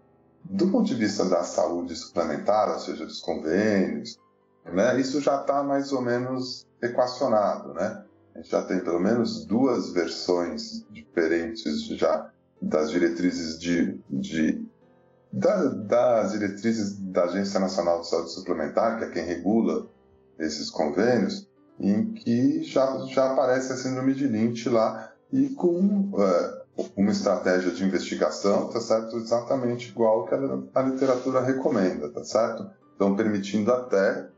Do 0.45 0.69
ponto 0.69 0.87
de 0.87 0.95
vista 0.95 1.25
da 1.25 1.43
saúde 1.43 1.95
suplementar, 1.97 2.71
ou 2.73 2.79
seja, 2.79 3.05
dos 3.05 3.21
convênios, 3.21 4.19
né, 4.65 4.99
isso 4.99 5.21
já 5.21 5.41
está 5.41 5.63
mais 5.63 5.93
ou 5.93 6.01
menos 6.01 6.67
equacionado, 6.81 7.75
né? 7.75 8.05
Gente 8.37 8.51
já 8.51 8.63
tem 8.63 8.81
pelo 8.81 9.01
menos 9.01 9.45
duas 9.45 9.93
versões 9.93 10.85
diferentes 10.91 11.87
já 11.87 12.31
das 12.61 12.91
diretrizes 12.91 13.59
de, 13.59 13.99
de 14.09 14.65
da, 15.33 15.65
das 15.65 16.33
diretrizes 16.33 16.99
da 16.99 17.25
Agência 17.25 17.61
Nacional 17.61 18.01
de 18.01 18.09
Saúde 18.09 18.33
Suplementar, 18.33 18.99
que 18.99 19.05
é 19.05 19.11
quem 19.11 19.25
regula 19.25 19.87
esses 20.39 20.71
convênios, 20.71 21.49
em 21.79 22.13
que 22.13 22.63
já, 22.65 23.07
já 23.09 23.33
aparece 23.33 23.73
a 23.73 23.77
síndrome 23.77 24.15
de 24.15 24.27
Lynch 24.27 24.69
lá 24.69 25.13
e 25.33 25.51
com 25.51 26.11
é, 26.19 26.61
uma 26.97 27.11
estratégia 27.11 27.71
de 27.71 27.85
investigação, 27.85 28.69
tá 28.69 28.81
certo? 28.81 29.17
Exatamente 29.17 29.91
igual 29.91 30.27
que 30.27 30.35
a, 30.35 30.39
a 30.75 30.83
literatura 30.83 31.41
recomenda, 31.41 32.11
tá 32.11 32.25
certo? 32.25 32.69
Então, 32.95 33.17
permitindo 33.17 33.73
até 33.73 34.29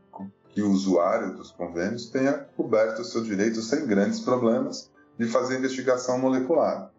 que 0.53 0.61
o 0.61 0.71
usuário 0.71 1.35
dos 1.35 1.51
convênios 1.51 2.09
tenha 2.09 2.33
coberto 2.55 3.01
o 3.01 3.05
seu 3.05 3.23
direito 3.23 3.61
sem 3.61 3.87
grandes 3.87 4.19
problemas 4.19 4.91
de 5.17 5.27
fazer 5.27 5.57
investigação 5.57 6.19
molecular. 6.19 6.91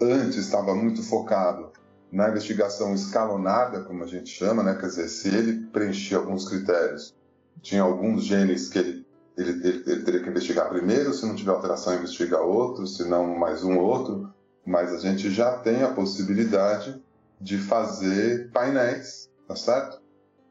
Antes 0.00 0.36
estava 0.36 0.74
muito 0.74 1.02
focado 1.02 1.72
na 2.12 2.28
investigação 2.28 2.94
escalonada, 2.94 3.82
como 3.82 4.04
a 4.04 4.06
gente 4.06 4.30
chama, 4.30 4.62
né? 4.62 4.76
quer 4.76 4.86
dizer, 4.86 5.08
se 5.08 5.28
ele 5.28 5.66
preenchia 5.66 6.18
alguns 6.18 6.48
critérios, 6.48 7.14
tinha 7.60 7.82
alguns 7.82 8.24
genes 8.24 8.68
que 8.68 8.78
ele, 8.78 9.06
ele, 9.36 9.50
ele, 9.50 9.82
ele 9.86 10.02
teria 10.04 10.22
que 10.22 10.28
investigar 10.28 10.68
primeiro, 10.68 11.12
se 11.12 11.26
não 11.26 11.34
tiver 11.34 11.50
alteração, 11.50 11.94
investiga 11.94 12.40
outro, 12.40 12.86
se 12.86 13.04
não 13.04 13.36
mais 13.36 13.64
um 13.64 13.78
outro, 13.78 14.32
mas 14.64 14.92
a 14.92 14.98
gente 14.98 15.28
já 15.30 15.58
tem 15.58 15.82
a 15.82 15.92
possibilidade 15.92 17.02
de 17.40 17.58
fazer 17.58 18.50
painéis, 18.52 19.28
tá 19.48 19.56
certo? 19.56 20.00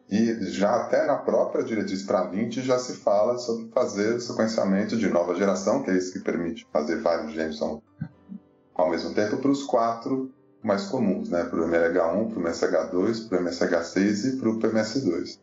E 0.10 0.52
já 0.52 0.76
até 0.76 1.06
na 1.06 1.16
própria 1.16 1.64
diretriz 1.64 2.04
para 2.04 2.26
20 2.26 2.62
já 2.62 2.78
se 2.78 2.94
fala 2.98 3.38
sobre 3.40 3.70
fazer 3.74 4.20
sequenciamento 4.22 4.96
de 4.96 5.10
nova 5.10 5.34
geração, 5.34 5.82
que 5.82 5.90
é 5.90 5.98
isso 5.98 6.14
que 6.14 6.20
permite 6.20 6.68
fazer 6.72 7.02
vários 7.02 7.34
genes 7.34 7.60
ao 7.62 8.90
mesmo 8.90 9.14
tempo 9.16 9.38
para 9.38 9.50
os 9.50 9.64
quatro 9.64 10.32
mais 10.62 10.86
comuns, 10.86 11.30
né? 11.30 11.44
para 11.44 11.60
o 11.60 11.68
MLH1, 11.68 12.30
para 12.30 12.40
o 12.40 12.44
MSH2, 12.44 13.30
para 13.30 13.40
o 13.40 13.44
MSH6 13.44 14.34
e 14.34 14.38
para 14.38 14.50
o 14.50 14.60
PMS2. 14.60 15.40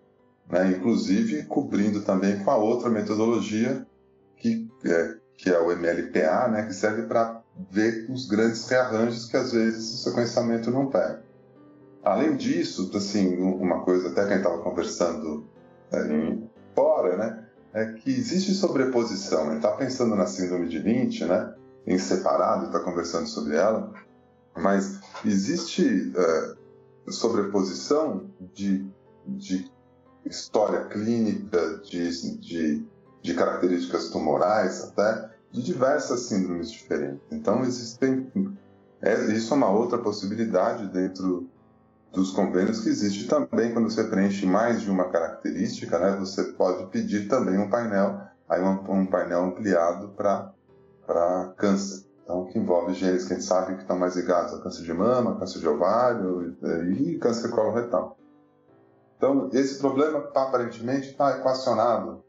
Né? 0.51 0.73
Inclusive 0.73 1.45
cobrindo 1.45 2.03
também 2.03 2.39
com 2.45 2.51
a 2.51 2.57
outra 2.57 2.89
metodologia 2.89 3.87
que 4.37 4.69
é, 4.85 5.17
que 5.37 5.51
é 5.51 5.59
o 5.59 5.77
MLPA, 5.77 6.49
né? 6.49 6.67
que 6.67 6.75
serve 6.75 7.03
para 7.03 7.43
ver 7.71 8.07
os 8.09 8.27
grandes 8.27 8.69
rearranjos 8.69 9.27
que 9.27 9.37
às 9.37 9.53
vezes 9.53 9.95
o 9.95 9.99
sequenciamento 9.99 10.71
não 10.71 10.87
pega. 10.87 11.23
Além 12.03 12.37
disso, 12.37 12.91
assim, 12.95 13.37
uma 13.39 13.85
coisa 13.85 14.09
até 14.09 14.23
que 14.23 14.33
a 14.33 14.37
gente 14.37 14.45
estava 14.47 14.63
conversando 14.63 15.47
é, 15.93 16.37
fora, 16.75 17.17
né, 17.17 17.49
é 17.73 17.87
que 17.93 18.11
existe 18.11 18.53
sobreposição. 18.55 19.47
Gente 19.47 19.57
está 19.57 19.73
pensando 19.73 20.17
na 20.17 20.27
síndrome 20.27 20.69
de 20.69 20.79
Lynch, 20.79 21.25
né, 21.25 21.55
em 21.87 21.99
separado, 21.99 22.67
está 22.67 22.81
conversando 22.81 23.27
sobre 23.27 23.57
ela, 23.57 23.93
mas 24.57 25.01
existe 25.25 26.13
é, 26.17 26.55
sobreposição 27.11 28.27
de 28.55 28.91
de 29.27 29.71
história 30.25 30.85
clínica, 30.87 31.81
de, 31.85 32.39
de, 32.39 32.85
de 33.23 33.35
características 33.35 34.11
tumorais 34.11 34.83
até, 34.85 35.31
de 35.51 35.63
diversas 35.63 36.21
síndromes 36.21 36.71
diferentes. 36.71 37.21
Então, 37.31 37.63
existem. 37.65 38.31
É, 39.01 39.15
isso 39.33 39.53
é 39.53 39.57
uma 39.57 39.71
outra 39.71 39.99
possibilidade 39.99 40.87
dentro 40.89 41.49
dos 42.13 42.31
convênios 42.31 42.81
que 42.81 42.91
existe 42.91 43.27
também 43.27 43.73
quando 43.73 43.91
você 43.91 44.05
preenche 44.05 44.45
mais 44.45 44.83
de 44.83 44.91
uma 44.91 45.09
característica, 45.09 45.99
né? 45.99 46.17
Você 46.21 46.53
pode 46.53 46.87
pedir 46.91 47.27
também 47.27 47.59
um 47.59 47.71
painel, 47.71 48.21
aí 48.49 48.63
um, 48.63 48.93
um 48.93 49.07
painel 49.07 49.45
ampliado 49.45 50.09
para 50.09 51.55
câncer. 51.57 52.07
Então, 52.23 52.45
que 52.47 52.59
envolve 52.59 52.95
genes 52.95 53.25
que 53.25 53.33
a 53.33 53.37
gente 53.37 53.47
sabe 53.47 53.75
que 53.75 53.83
estão 53.83 53.99
mais 53.99 54.15
ligados 54.15 54.55
a 54.55 54.63
câncer 54.63 54.83
de 54.83 54.93
mama, 54.93 55.39
câncer 55.39 55.59
de 55.59 55.69
ovário 55.69 56.55
e, 56.63 57.13
e 57.15 57.19
câncer 57.19 57.49
coloretal. 57.49 58.17
Então, 59.17 59.49
esse 59.53 59.79
problema 59.79 60.19
aparentemente 60.35 61.11
está 61.11 61.39
equacionado 61.39 62.23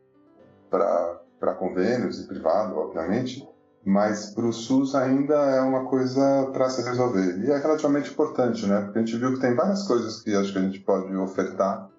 para 0.69 1.53
convênios 1.59 2.19
e 2.19 2.27
privado, 2.27 2.77
obviamente, 2.77 3.47
mas 3.85 4.33
para 4.33 4.45
o 4.45 4.53
SUS 4.53 4.95
ainda 4.95 5.35
é 5.35 5.61
uma 5.61 5.85
coisa 5.85 6.49
para 6.53 6.69
se 6.69 6.81
resolver. 6.81 7.37
E 7.43 7.51
é 7.51 7.57
relativamente 7.57 8.11
importante, 8.11 8.65
né? 8.65 8.81
Porque 8.81 8.99
a 8.99 9.05
gente 9.05 9.17
viu 9.17 9.33
que 9.33 9.41
tem 9.41 9.53
várias 9.55 9.85
coisas 9.85 10.21
que 10.21 10.33
acho 10.33 10.53
que 10.53 10.59
a 10.59 10.61
gente 10.61 10.79
pode 10.79 11.13
ofertar, 11.15 11.89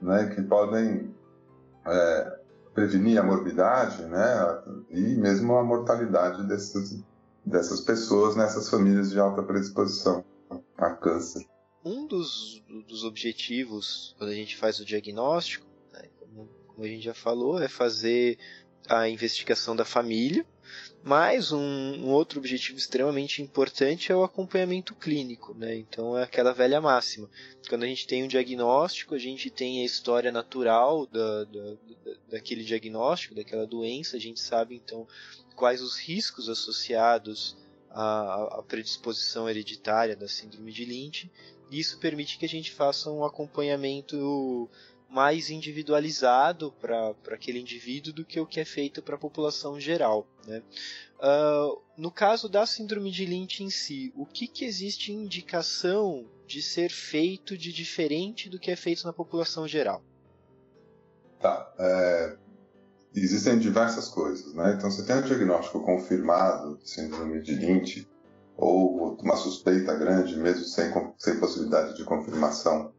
né? 0.00 0.32
Que 0.34 0.42
podem 0.42 1.12
é, 1.84 2.38
prevenir 2.72 3.18
a 3.18 3.24
morbidade, 3.24 4.04
né? 4.04 4.62
E 4.90 5.16
mesmo 5.16 5.56
a 5.56 5.64
mortalidade 5.64 6.46
dessas, 6.46 7.02
dessas 7.44 7.80
pessoas 7.80 8.36
nessas 8.36 8.70
famílias 8.70 9.10
de 9.10 9.18
alta 9.18 9.42
predisposição 9.42 10.24
a 10.78 10.90
câncer. 10.90 11.44
Um 11.84 12.06
dos, 12.06 12.62
dos 12.86 13.02
objetivos 13.02 14.14
quando 14.16 14.30
a 14.30 14.34
gente 14.34 14.56
faz 14.56 14.78
o 14.78 14.84
diagnóstico, 14.84 15.66
né, 15.92 16.08
como, 16.20 16.48
como 16.68 16.84
a 16.84 16.88
gente 16.88 17.02
já 17.04 17.14
falou, 17.14 17.60
é 17.60 17.66
fazer 17.66 18.38
a 18.88 19.08
investigação 19.08 19.74
da 19.74 19.84
família, 19.84 20.46
mas 21.04 21.50
um, 21.50 21.58
um, 21.58 22.10
outro 22.10 22.38
objetivo 22.38 22.78
extremamente 22.78 23.42
importante 23.42 24.12
é 24.12 24.16
o 24.16 24.22
acompanhamento 24.22 24.94
clínico, 24.94 25.52
né? 25.52 25.76
Então 25.76 26.16
é 26.16 26.22
aquela 26.22 26.52
velha 26.52 26.80
máxima. 26.80 27.28
Quando 27.68 27.82
a 27.82 27.86
gente 27.86 28.06
tem 28.06 28.22
um 28.22 28.28
diagnóstico, 28.28 29.14
a 29.14 29.18
gente 29.18 29.50
tem 29.50 29.82
a 29.82 29.84
história 29.84 30.30
natural 30.30 31.06
da, 31.06 31.44
da, 31.44 31.74
daquele 32.30 32.62
diagnóstico, 32.62 33.34
daquela 33.34 33.66
doença, 33.66 34.16
a 34.16 34.20
gente 34.20 34.38
sabe 34.38 34.76
então 34.76 35.06
quais 35.56 35.82
os 35.82 35.98
riscos 35.98 36.48
associados 36.48 37.56
à, 37.90 38.58
à 38.58 38.62
predisposição 38.62 39.50
hereditária 39.50 40.14
da 40.14 40.28
síndrome 40.28 40.72
de 40.72 40.84
Lynch. 40.84 41.30
Isso 41.68 41.98
permite 41.98 42.38
que 42.38 42.44
a 42.44 42.48
gente 42.48 42.70
faça 42.70 43.10
um 43.10 43.24
acompanhamento 43.24 44.70
mais 45.12 45.50
individualizado 45.50 46.72
para 46.80 47.14
aquele 47.30 47.60
indivíduo 47.60 48.14
do 48.14 48.24
que 48.24 48.40
o 48.40 48.46
que 48.46 48.58
é 48.58 48.64
feito 48.64 49.02
para 49.02 49.14
a 49.14 49.18
população 49.18 49.78
geral. 49.78 50.26
Né? 50.46 50.62
Uh, 51.18 51.80
no 51.98 52.10
caso 52.10 52.48
da 52.48 52.64
síndrome 52.64 53.10
de 53.10 53.26
Lynch 53.26 53.62
em 53.62 53.68
si, 53.68 54.10
o 54.16 54.24
que, 54.24 54.48
que 54.48 54.64
existe 54.64 55.12
indicação 55.12 56.24
de 56.46 56.62
ser 56.62 56.90
feito 56.90 57.58
de 57.58 57.72
diferente 57.72 58.48
do 58.48 58.58
que 58.58 58.70
é 58.70 58.76
feito 58.76 59.04
na 59.04 59.12
população 59.12 59.68
geral? 59.68 60.02
Tá. 61.38 61.74
É, 61.78 62.36
existem 63.14 63.58
diversas 63.58 64.08
coisas, 64.08 64.54
né? 64.54 64.74
Então, 64.78 64.90
você 64.90 65.04
tem 65.04 65.16
um 65.16 65.22
diagnóstico 65.22 65.84
confirmado 65.84 66.78
de 66.78 66.88
síndrome 66.88 67.42
de 67.42 67.54
Lynch 67.54 68.08
ou 68.56 69.14
uma 69.20 69.36
suspeita 69.36 69.94
grande, 69.94 70.36
mesmo 70.36 70.64
sem, 70.64 70.90
sem 71.18 71.38
possibilidade 71.38 71.96
de 71.96 72.04
confirmação 72.04 72.94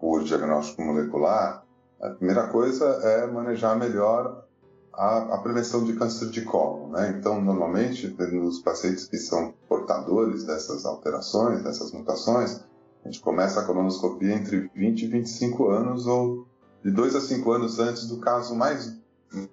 por 0.00 0.24
diagnóstico 0.24 0.82
molecular, 0.82 1.64
a 2.00 2.10
primeira 2.10 2.48
coisa 2.48 2.86
é 2.86 3.26
manejar 3.26 3.78
melhor 3.78 4.44
a, 4.92 5.34
a 5.34 5.38
prevenção 5.38 5.84
de 5.84 5.92
câncer 5.94 6.30
de 6.30 6.42
colo. 6.42 6.88
Né? 6.92 7.14
Então, 7.18 7.40
normalmente, 7.40 8.08
nos 8.08 8.60
pacientes 8.60 9.06
que 9.06 9.18
são 9.18 9.54
portadores 9.68 10.44
dessas 10.44 10.86
alterações, 10.86 11.62
dessas 11.62 11.92
mutações, 11.92 12.64
a 13.04 13.08
gente 13.08 13.20
começa 13.20 13.60
a 13.60 13.64
colonoscopia 13.64 14.34
entre 14.34 14.70
20 14.74 15.02
e 15.02 15.06
25 15.08 15.68
anos 15.68 16.06
ou 16.06 16.46
de 16.82 16.90
2 16.90 17.16
a 17.16 17.20
5 17.20 17.52
anos 17.52 17.78
antes 17.78 18.06
do 18.06 18.18
caso 18.18 18.54
mais, 18.54 18.98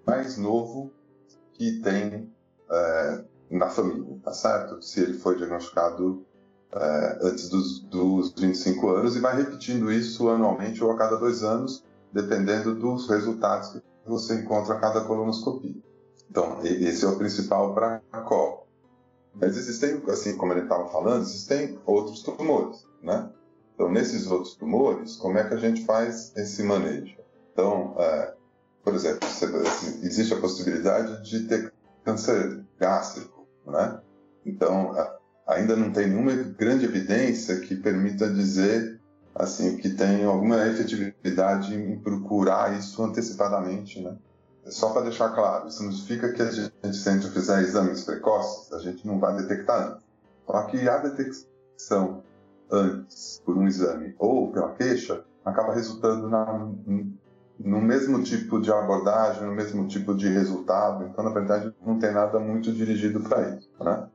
mais 0.05 0.37
novo 0.37 0.91
que 1.53 1.79
tem 1.81 2.31
é, 2.69 3.23
na 3.49 3.69
família, 3.69 4.17
tá 4.23 4.33
certo? 4.33 4.81
Se 4.81 5.01
ele 5.01 5.13
foi 5.13 5.37
diagnosticado 5.37 6.25
é, 6.73 7.19
antes 7.21 7.49
dos, 7.49 7.79
dos 7.81 8.33
25 8.33 8.89
anos 8.89 9.15
e 9.15 9.19
vai 9.19 9.37
repetindo 9.37 9.91
isso 9.91 10.29
anualmente 10.29 10.83
ou 10.83 10.91
a 10.91 10.97
cada 10.97 11.17
dois 11.17 11.43
anos, 11.43 11.83
dependendo 12.11 12.75
dos 12.75 13.09
resultados 13.09 13.69
que 13.69 13.81
você 14.05 14.35
encontra 14.35 14.75
a 14.75 14.79
cada 14.79 15.01
colonoscopia. 15.01 15.75
Então, 16.29 16.59
esse 16.63 17.05
é 17.05 17.07
o 17.07 17.17
principal 17.17 17.73
para 17.73 18.01
a 18.11 18.21
colo. 18.21 18.67
Mas 19.33 19.55
existem, 19.55 20.01
assim 20.07 20.35
como 20.35 20.53
ele 20.53 20.61
estava 20.61 20.89
falando, 20.89 21.21
existem 21.21 21.79
outros 21.85 22.23
tumores, 22.23 22.85
né? 23.01 23.29
Então, 23.73 23.91
nesses 23.91 24.29
outros 24.29 24.55
tumores, 24.55 25.15
como 25.15 25.37
é 25.37 25.47
que 25.47 25.53
a 25.53 25.57
gente 25.57 25.85
faz 25.85 26.35
esse 26.35 26.63
manejo? 26.63 27.15
Então, 27.53 27.95
é, 27.99 28.33
por 28.83 28.95
exemplo, 28.95 29.27
existe 30.01 30.33
a 30.33 30.39
possibilidade 30.39 31.23
de 31.29 31.47
ter 31.47 31.71
câncer 32.03 32.65
gástrico, 32.79 33.47
né? 33.65 34.01
Então, 34.43 34.95
ainda 35.47 35.75
não 35.75 35.91
tem 35.91 36.07
nenhuma 36.07 36.33
grande 36.33 36.85
evidência 36.85 37.59
que 37.59 37.75
permita 37.75 38.29
dizer 38.29 38.99
assim 39.33 39.77
que 39.77 39.89
tem 39.89 40.25
alguma 40.25 40.67
efetividade 40.67 41.73
em 41.75 41.97
procurar 41.99 42.77
isso 42.77 43.01
antecipadamente, 43.03 44.01
né? 44.01 44.15
Só 44.65 44.91
para 44.91 45.03
deixar 45.03 45.29
claro, 45.29 45.67
isso 45.67 45.81
não 45.81 45.91
significa 45.91 46.33
que 46.33 46.41
a 46.41 46.51
gente, 46.51 46.73
se 46.93 47.07
a 47.07 47.13
gente 47.13 47.29
fizer 47.29 47.61
exames 47.61 48.03
precoces, 48.03 48.73
a 48.73 48.79
gente 48.79 49.07
não 49.07 49.17
vai 49.17 49.37
detectar 49.37 49.91
antes. 49.91 50.05
Só 50.45 50.63
que 50.63 50.89
a 50.89 50.97
detecção 50.97 52.23
antes 52.69 53.41
por 53.45 53.57
um 53.57 53.65
exame 53.65 54.13
ou 54.19 54.51
pela 54.51 54.73
queixa 54.73 55.23
acaba 55.45 55.73
resultando 55.73 56.27
na, 56.27 56.69
no 57.57 57.81
mesmo 57.81 58.21
tipo 58.23 58.59
de 58.59 58.71
abordagem, 58.71 59.47
no 59.47 59.55
mesmo 59.55 59.87
tipo 59.87 60.13
de 60.13 60.27
resultado. 60.27 61.05
Então, 61.05 61.23
na 61.23 61.31
verdade, 61.31 61.73
não 61.85 61.97
tem 61.97 62.11
nada 62.11 62.39
muito 62.39 62.73
dirigido 62.73 63.21
para 63.21 63.55
isso, 63.55 63.69
né? 63.79 64.09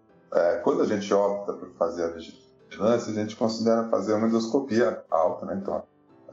Quando 0.63 0.83
a 0.83 0.87
gente 0.87 1.13
opta 1.13 1.53
por 1.53 1.71
fazer 1.75 2.05
a 2.05 2.09
vigilância, 2.09 3.13
a 3.13 3.15
gente 3.15 3.37
considera 3.37 3.89
fazer 3.89 4.15
uma 4.15 4.29
endoscopia 4.29 5.03
alta, 5.11 5.47
né? 5.47 5.59
Então, 5.61 5.83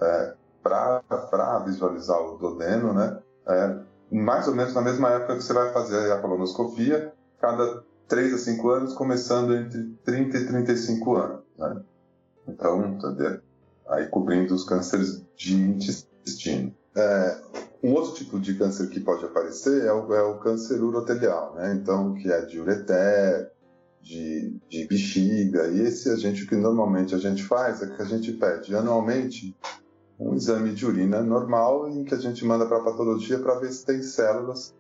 é, 0.02 0.34
para 0.62 1.60
visualizar 1.66 2.20
o 2.20 2.38
duodeno, 2.38 2.94
né? 2.94 3.20
É, 3.48 3.80
mais 4.12 4.48
ou 4.48 4.56
menos 4.56 4.74
na 4.74 4.82
mesma 4.82 5.10
época 5.10 5.36
que 5.36 5.44
você 5.44 5.54
vai 5.54 5.72
fazer 5.72 6.12
a 6.12 6.20
colonoscopia, 6.20 7.14
cada 7.40 7.84
3 8.08 8.34
a 8.34 8.38
5 8.38 8.70
anos, 8.70 8.94
começando 8.94 9.56
entre 9.56 9.84
30 10.04 10.38
e 10.38 10.48
35 10.48 11.16
anos, 11.16 11.42
né? 11.58 11.82
Então, 12.48 12.86
entendeu? 12.86 13.40
Aí 13.88 14.08
cobrindo 14.08 14.54
os 14.54 14.64
cânceres 14.64 15.24
de 15.36 15.56
intestino. 15.56 16.74
É, 16.96 17.38
um 17.84 17.94
outro 17.94 18.14
tipo 18.14 18.40
de 18.40 18.56
câncer 18.56 18.90
que 18.90 19.00
pode 19.00 19.24
aparecer 19.24 19.86
é 19.86 19.94
o, 19.94 20.14
é 20.14 20.22
o 20.22 20.40
câncer 20.40 20.82
urotelial, 20.82 21.54
né? 21.56 21.74
Então, 21.74 22.14
que 22.16 22.32
é 22.32 22.42
de 22.42 22.60
ureter, 22.60 23.52
de, 24.02 24.54
de 24.70 24.88
bexiga. 24.88 25.68
E 25.68 25.82
esse 25.82 26.10
a 26.10 26.16
gente, 26.16 26.44
o 26.44 26.48
que 26.48 26.56
normalmente 26.56 27.14
a 27.14 27.18
gente 27.18 27.44
faz 27.44 27.82
é 27.82 27.88
que 27.88 28.02
a 28.02 28.06
gente 28.06 28.32
pede 28.34 28.76
anualmente 28.76 29.56
um 30.20 30.36
exame 30.36 30.74
de 30.74 30.86
urina 30.86 31.22
normal 31.22 31.90
em 31.90 32.04
que 32.04 32.14
a 32.14 32.18
gente 32.18 32.44
manda 32.46 32.66
para 32.66 32.78
a 32.78 32.84
patologia 32.84 33.40
para 33.40 33.60
ver 33.60 33.72
se 33.72 33.86
tem 33.86 34.02
células 34.02 34.76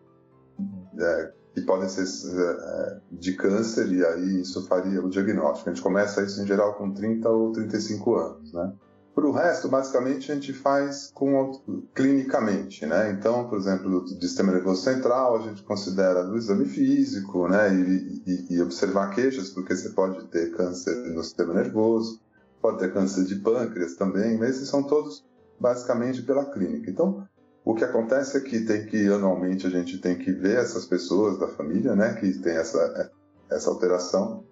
é, 1.00 1.32
que 1.54 1.62
podem 1.62 1.88
ser 1.88 2.04
é, 2.04 3.00
de 3.12 3.34
câncer 3.34 3.92
e 3.92 4.06
aí 4.06 4.42
isso 4.42 4.68
faria 4.68 5.04
o 5.04 5.10
diagnóstico. 5.10 5.70
A 5.70 5.74
gente 5.74 5.84
começa 5.84 6.22
isso 6.24 6.42
em 6.42 6.48
geral 6.48 6.74
com 6.76 6.92
30 6.92 7.30
ou 7.30 7.52
35 7.52 8.16
anos, 8.16 8.54
né? 8.54 8.74
Para 9.20 9.28
o 9.28 9.34
resto, 9.34 9.68
basicamente, 9.68 10.32
a 10.32 10.36
gente 10.36 10.54
faz 10.54 11.12
com, 11.14 11.52
clinicamente, 11.94 12.86
né? 12.86 13.12
Então, 13.12 13.50
por 13.50 13.60
exemplo, 13.60 14.00
do 14.00 14.22
sistema 14.22 14.54
nervoso 14.54 14.82
central, 14.82 15.36
a 15.36 15.42
gente 15.42 15.62
considera 15.62 16.24
no 16.24 16.38
exame 16.38 16.64
físico, 16.64 17.46
né? 17.50 17.68
E, 17.74 18.24
e, 18.26 18.56
e, 18.56 18.62
observar 18.62 19.14
queixas, 19.14 19.50
porque 19.50 19.76
você 19.76 19.90
pode 19.90 20.26
ter 20.28 20.56
câncer 20.56 20.96
no 21.14 21.22
sistema 21.22 21.54
nervoso, 21.54 22.22
pode 22.62 22.80
ter 22.80 22.94
câncer 22.94 23.26
de 23.26 23.36
pâncreas 23.36 23.96
também, 23.96 24.38
mas 24.38 24.52
esses 24.52 24.70
são 24.70 24.84
todos 24.84 25.26
basicamente 25.60 26.22
pela 26.22 26.46
clínica. 26.46 26.90
Então, 26.90 27.28
o 27.66 27.76
que 27.76 27.84
acontece 27.84 28.38
é 28.38 28.40
que 28.40 28.62
tem 28.62 28.86
que, 28.86 29.06
anualmente, 29.08 29.68
a 29.68 29.70
gente 29.70 29.98
tem 29.98 30.18
que 30.18 30.32
ver 30.32 30.60
essas 30.60 30.86
pessoas 30.86 31.38
da 31.38 31.50
família, 31.50 31.94
né? 31.94 32.14
Que 32.14 32.40
tem 32.40 32.56
essa, 32.56 33.12
essa 33.52 33.70
alteração, 33.70 34.46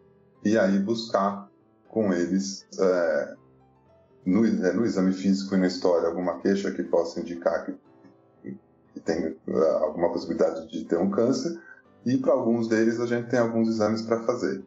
e 0.44 0.58
aí 0.58 0.78
buscar 0.78 1.48
com 1.88 2.12
eles... 2.12 2.68
É, 2.78 3.47
no, 4.28 4.42
né, 4.42 4.74
no, 4.74 4.86
exame 4.86 5.14
físico 5.14 5.56
e 5.56 5.58
na 5.58 5.68
história 5.68 6.08
alguma 6.08 6.40
queixa 6.40 6.70
que 6.72 6.84
possa 6.84 7.22
indicar 7.22 7.66
que, 7.66 8.58
que 8.94 9.00
tem 9.00 9.38
uh, 9.48 9.64
alguma 9.80 10.12
possibilidade 10.12 10.70
de 10.70 10.84
ter 10.84 10.98
um 10.98 11.10
câncer, 11.10 11.58
e 12.06 12.18
para 12.18 12.34
alguns 12.34 12.68
deles 12.68 13.00
a 13.00 13.06
gente 13.06 13.30
tem 13.30 13.40
alguns 13.40 13.70
exames 13.70 14.02
para 14.02 14.24
fazer. 14.24 14.62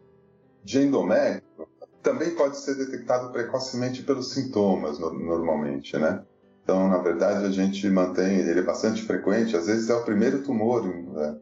De 0.64 0.78
endométrio, 0.80 1.68
também 2.02 2.34
pode 2.34 2.56
ser 2.56 2.74
detectado 2.74 3.30
precocemente 3.32 4.02
pelos 4.02 4.32
sintomas, 4.32 4.98
no, 4.98 5.12
normalmente, 5.12 5.96
né? 5.98 6.22
Então, 6.64 6.88
na 6.88 6.98
verdade, 6.98 7.44
a 7.44 7.50
gente 7.50 7.88
mantém, 7.90 8.38
ele 8.38 8.60
é 8.60 8.62
bastante 8.62 9.02
frequente, 9.02 9.56
às 9.56 9.66
vezes 9.66 9.90
é 9.90 9.94
o 9.94 10.04
primeiro 10.04 10.42
tumor 10.42 10.86
né, 10.86 11.36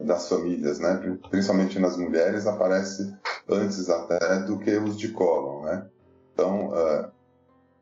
das 0.00 0.28
famílias, 0.28 0.78
né? 0.78 1.18
Principalmente 1.30 1.78
nas 1.80 1.96
mulheres, 1.96 2.46
aparece 2.46 3.12
antes 3.48 3.88
até 3.88 4.40
do 4.40 4.58
que 4.58 4.76
os 4.76 4.96
de 4.96 5.08
cólon, 5.08 5.64
né? 5.64 5.86
Então, 6.32 6.70
uh, 6.70 7.15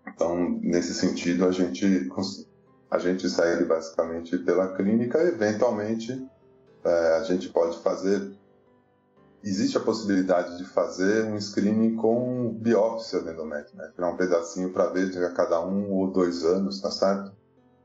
então 0.07 0.59
nesse 0.62 0.94
sentido, 0.94 1.46
a 1.46 1.52
gente, 1.52 2.11
a 2.90 2.98
gente 2.98 3.28
segue 3.28 3.64
basicamente 3.64 4.38
pela 4.38 4.74
clínica, 4.74 5.22
eventualmente 5.22 6.12
uh, 6.12 7.20
a 7.20 7.24
gente 7.24 7.48
pode 7.48 7.78
fazer 7.82 8.34
existe 9.44 9.76
a 9.76 9.80
possibilidade 9.80 10.57
de 10.57 10.64
fazer 10.64 11.26
um 11.26 11.38
screening 11.38 11.96
com 11.96 12.50
biópsia 12.55 13.20
do 13.20 13.30
endométrio, 13.30 13.76
né? 13.76 13.90
Tirar 13.94 14.11
um 14.11 14.16
pedacinho 14.16 14.72
para 14.72 14.86
ver 14.86 15.22
a 15.22 15.32
cada 15.32 15.61
um 15.64 15.92
ou 15.92 16.11
dois 16.11 16.44
anos, 16.44 16.80
tá 16.80 16.90
certo? 16.90 17.30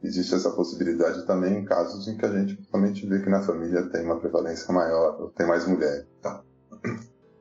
Existe 0.02 0.34
essa 0.34 0.50
possibilidade 0.52 1.26
também 1.28 1.58
em 1.58 1.66
casos 1.66 2.08
em 2.08 2.16
que 2.16 2.26
a 2.26 2.32
gente 2.32 2.56
principalmente 2.56 3.06
vê 3.06 3.22
que 3.22 3.30
na 3.30 3.42
família 3.42 3.90
tem 3.90 4.06
uma 4.06 4.18
prevalência 4.18 4.74
maior, 4.74 5.30
tem 5.36 5.46
mais 5.46 5.68
mulheres. 5.68 6.06
Tá? 6.22 6.42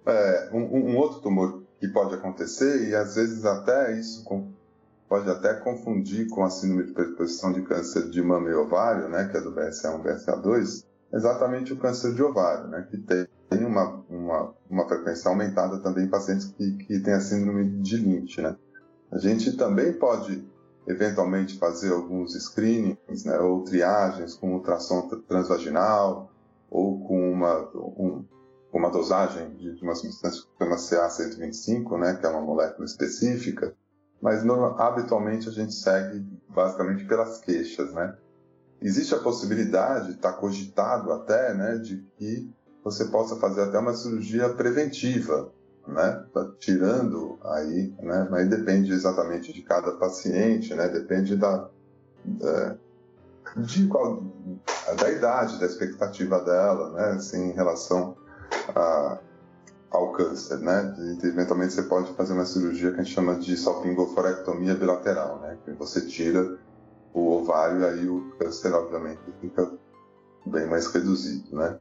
É, 0.06 0.50
um, 0.52 0.62
um, 0.62 0.96
outro 0.96 1.20
tumor 1.20 1.62
que 1.78 1.86
pode 1.86 2.14
acontecer, 2.14 2.88
e 2.88 2.94
às 2.96 3.14
vezes 3.14 3.44
até 3.44 3.96
isso 3.96 4.24
pode 5.08 5.28
até 5.30 5.54
confundir 5.54 6.28
com 6.28 6.44
a 6.44 6.50
síndrome 6.50 6.84
de 6.84 6.92
predisposição 6.92 7.52
de 7.52 7.62
câncer 7.62 8.10
de 8.10 8.22
mama 8.22 8.48
e 8.50 8.54
ovário, 8.54 9.08
né, 9.08 9.28
que 9.28 9.36
é 9.36 9.40
do 9.40 9.52
BSA1 9.52 10.02
BSA2, 10.02 10.84
exatamente 11.12 11.72
o 11.72 11.78
câncer 11.78 12.14
de 12.14 12.22
ovário, 12.22 12.68
né, 12.68 12.86
que 12.90 12.98
tem 12.98 13.64
uma, 13.64 14.04
uma, 14.08 14.54
uma 14.68 14.86
frequência 14.86 15.30
aumentada 15.30 15.78
também 15.78 16.04
em 16.04 16.10
pacientes 16.10 16.46
que, 16.48 16.72
que 16.84 17.00
têm 17.00 17.14
a 17.14 17.20
síndrome 17.20 17.80
de 17.80 17.96
Lynch, 17.96 18.40
né? 18.42 18.54
A 19.10 19.16
gente 19.16 19.56
também 19.56 19.94
pode, 19.94 20.46
eventualmente, 20.86 21.58
fazer 21.58 21.92
alguns 21.92 22.34
screenings, 22.34 23.24
né, 23.24 23.38
ou 23.38 23.64
triagens 23.64 24.34
com 24.34 24.52
ultrassom 24.52 25.08
transvaginal, 25.26 26.30
ou 26.70 27.00
com 27.06 27.32
uma, 27.32 27.70
um, 27.74 28.22
uma 28.70 28.90
dosagem 28.90 29.54
de, 29.54 29.74
de 29.74 29.82
uma 29.82 29.94
substância 29.94 30.42
que 30.42 30.64
chama 30.64 30.76
CA125, 30.76 31.98
né, 31.98 32.14
que 32.16 32.26
é 32.26 32.28
uma 32.28 32.42
molécula 32.42 32.84
específica, 32.84 33.74
mas 34.20 34.44
habitualmente 34.78 35.48
a 35.48 35.52
gente 35.52 35.74
segue 35.74 36.26
basicamente 36.48 37.04
pelas 37.04 37.38
queixas, 37.38 37.92
né? 37.92 38.16
Existe 38.80 39.14
a 39.14 39.18
possibilidade, 39.18 40.12
está 40.12 40.32
cogitado 40.32 41.12
até, 41.12 41.52
né, 41.54 41.78
de 41.78 41.98
que 42.16 42.50
você 42.82 43.06
possa 43.06 43.36
fazer 43.36 43.62
até 43.62 43.78
uma 43.78 43.94
cirurgia 43.94 44.48
preventiva, 44.50 45.52
né? 45.86 46.24
Tá 46.32 46.50
tirando 46.58 47.38
aí, 47.44 47.92
né? 48.02 48.28
Mas 48.30 48.48
depende 48.48 48.92
exatamente 48.92 49.52
de 49.52 49.62
cada 49.62 49.92
paciente, 49.92 50.74
né? 50.74 50.88
Depende 50.88 51.36
da, 51.36 51.68
da 52.24 52.76
de 53.56 53.86
qual, 53.86 54.22
da 55.00 55.10
idade, 55.10 55.58
da 55.58 55.66
expectativa 55.66 56.40
dela, 56.40 56.90
né? 56.92 57.04
Assim, 57.16 57.50
em 57.50 57.52
relação 57.52 58.16
a, 58.74 59.18
ao 59.90 60.12
câncer, 60.12 60.58
né? 60.58 60.94
Eventualmente 61.22 61.72
você 61.72 61.82
pode 61.82 62.12
fazer 62.14 62.34
uma 62.34 62.44
cirurgia 62.44 62.92
que 62.92 63.00
a 63.00 63.02
gente 63.02 63.14
chama 63.14 63.36
de 63.36 63.56
salpingoforectomia 63.56 64.74
bilateral, 64.74 65.40
né? 65.40 65.58
Que 65.64 65.72
você 65.72 66.06
tira 66.06 66.58
o 67.14 67.32
ovário 67.32 67.86
aí 67.86 68.08
o 68.08 68.30
câncer, 68.38 68.72
obviamente, 68.74 69.20
fica 69.40 69.70
bem 70.46 70.66
mais 70.66 70.86
reduzido, 70.86 71.56
né? 71.56 71.78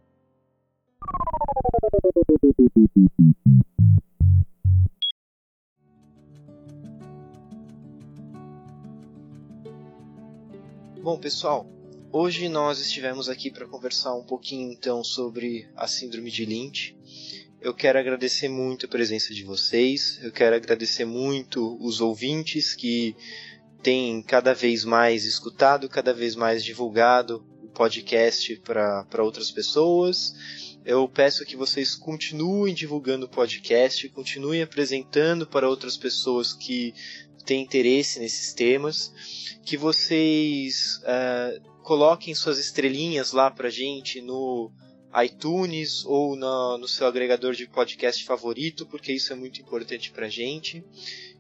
Bom, 11.02 11.18
pessoal, 11.18 11.66
hoje 12.12 12.50
nós 12.50 12.80
estivemos 12.80 13.30
aqui 13.30 13.50
para 13.50 13.66
conversar 13.66 14.14
um 14.14 14.24
pouquinho 14.24 14.74
então 14.74 15.04
sobre 15.06 15.70
a 15.76 15.88
síndrome 15.88 16.30
de 16.30 16.46
Lynch. 16.46 16.98
Eu 17.60 17.74
quero 17.74 17.98
agradecer 17.98 18.48
muito 18.48 18.86
a 18.86 18.90
presença 18.90 19.34
de 19.34 19.44
vocês, 19.44 20.20
eu 20.22 20.32
quero 20.32 20.56
agradecer 20.56 21.06
muito 21.06 21.76
os 21.82 22.00
ouvintes 22.02 22.76
que 22.76 23.16
têm 23.82 24.22
cada 24.22 24.54
vez 24.54 24.86
mais 24.86 25.26
escutado, 25.26 25.90
cada 25.90 26.14
vez 26.14 26.36
mais 26.36 26.64
divulgado 26.64 27.44
o 27.64 27.68
podcast 27.68 28.62
para 28.64 29.24
outras 29.24 29.50
pessoas. 29.50 30.34
Eu 30.86 31.10
peço 31.10 31.46
que 31.46 31.56
vocês 31.56 31.96
continuem 31.96 32.74
divulgando 32.74 33.26
o 33.26 33.30
podcast, 33.30 34.08
continuem 34.10 34.62
apresentando 34.62 35.48
para 35.48 35.68
outras 35.68 35.98
pessoas 35.98 36.54
que 36.54 36.94
têm 37.44 37.64
interesse 37.64 38.20
nesses 38.20 38.54
temas, 38.54 39.12
que 39.66 39.76
vocês 39.78 41.02
uh, 41.04 41.82
coloquem 41.82 42.36
suas 42.36 42.60
estrelinhas 42.60 43.32
lá 43.32 43.50
para 43.50 43.70
gente 43.70 44.22
no 44.22 44.72
iTunes 45.24 46.04
ou 46.06 46.36
no, 46.36 46.78
no 46.78 46.88
seu 46.88 47.08
agregador 47.08 47.54
de 47.54 47.66
podcast 47.68 48.24
favorito, 48.24 48.86
porque 48.86 49.12
isso 49.14 49.34
é 49.34 49.36
muito 49.36 49.60
importante 49.62 50.12
para 50.12 50.30
gente. 50.30 50.86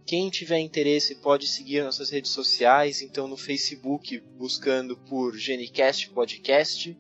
Quem 0.06 0.30
tiver 0.30 0.60
interesse 0.60 1.16
pode 1.16 1.48
seguir 1.48 1.84
nossas 1.84 2.10
redes 2.10 2.32
sociais, 2.32 3.02
então 3.02 3.28
no 3.28 3.36
Facebook 3.36 4.22
buscando 4.38 4.96
por 4.96 5.38
Genicast 5.38 6.10
Podcast, 6.12 6.98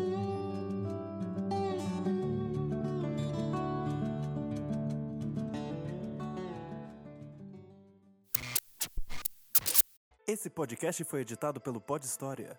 Esse 10.26 10.50
podcast 10.50 11.04
foi 11.04 11.22
editado 11.22 11.60
pelo 11.60 11.82
Pod 11.82 12.06
História. 12.06 12.58